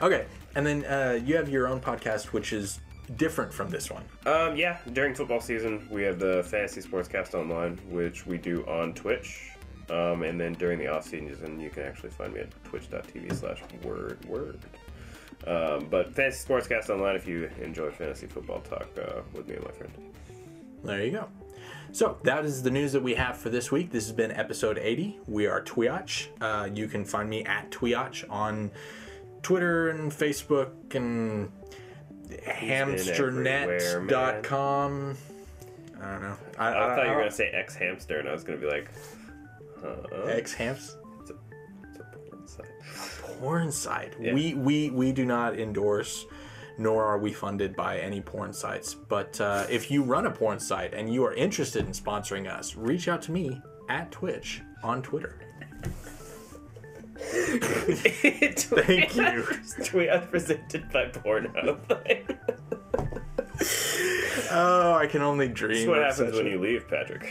[0.00, 0.26] Okay.
[0.56, 2.80] And then uh, you have your own podcast, which is
[3.16, 4.05] different from this one.
[4.26, 8.94] Um, yeah, during football season, we have the Fantasy Sportscast Online, which we do on
[8.94, 9.50] Twitch.
[9.90, 13.61] Um, and then during the off season, you can actually find me at twitch.tv slash
[13.82, 14.61] word word.
[15.46, 19.64] Um, but Fantasy Sportscast Online, if you enjoy fantasy football talk uh, with me and
[19.64, 19.92] my friend.
[20.84, 21.28] There you go.
[21.92, 23.90] So that is the news that we have for this week.
[23.90, 25.20] This has been episode 80.
[25.26, 26.28] We are TWIOCH.
[26.40, 28.70] Uh, you can find me at TWIOCH on
[29.42, 31.50] Twitter and Facebook and
[32.45, 35.16] hamsternet.com.
[36.01, 36.37] I don't know.
[36.59, 38.66] I, I, thought you were going to say X Hamster, and I was going to
[38.66, 38.91] be like,
[39.80, 40.24] huh?
[40.26, 41.35] X Hams It's a,
[41.89, 42.66] it's a porn site.
[43.41, 44.14] porn site.
[44.20, 44.35] Yeah.
[44.35, 46.26] We we we do not endorse,
[46.78, 48.95] nor are we funded by any porn sites.
[48.95, 52.74] But uh, if you run a porn site and you are interested in sponsoring us,
[52.74, 55.39] reach out to me at TWIOCH on Twitter.
[57.22, 59.46] Thank you.
[59.84, 61.78] Tweet presented by Pornhub.
[64.54, 65.86] Oh, I can only dream.
[65.86, 67.30] That's what of happens such when a- you leave, Patrick.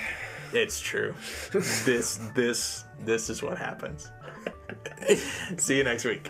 [0.54, 1.14] It's true.
[1.52, 4.10] this this this is what happens.
[5.58, 6.28] See you next week.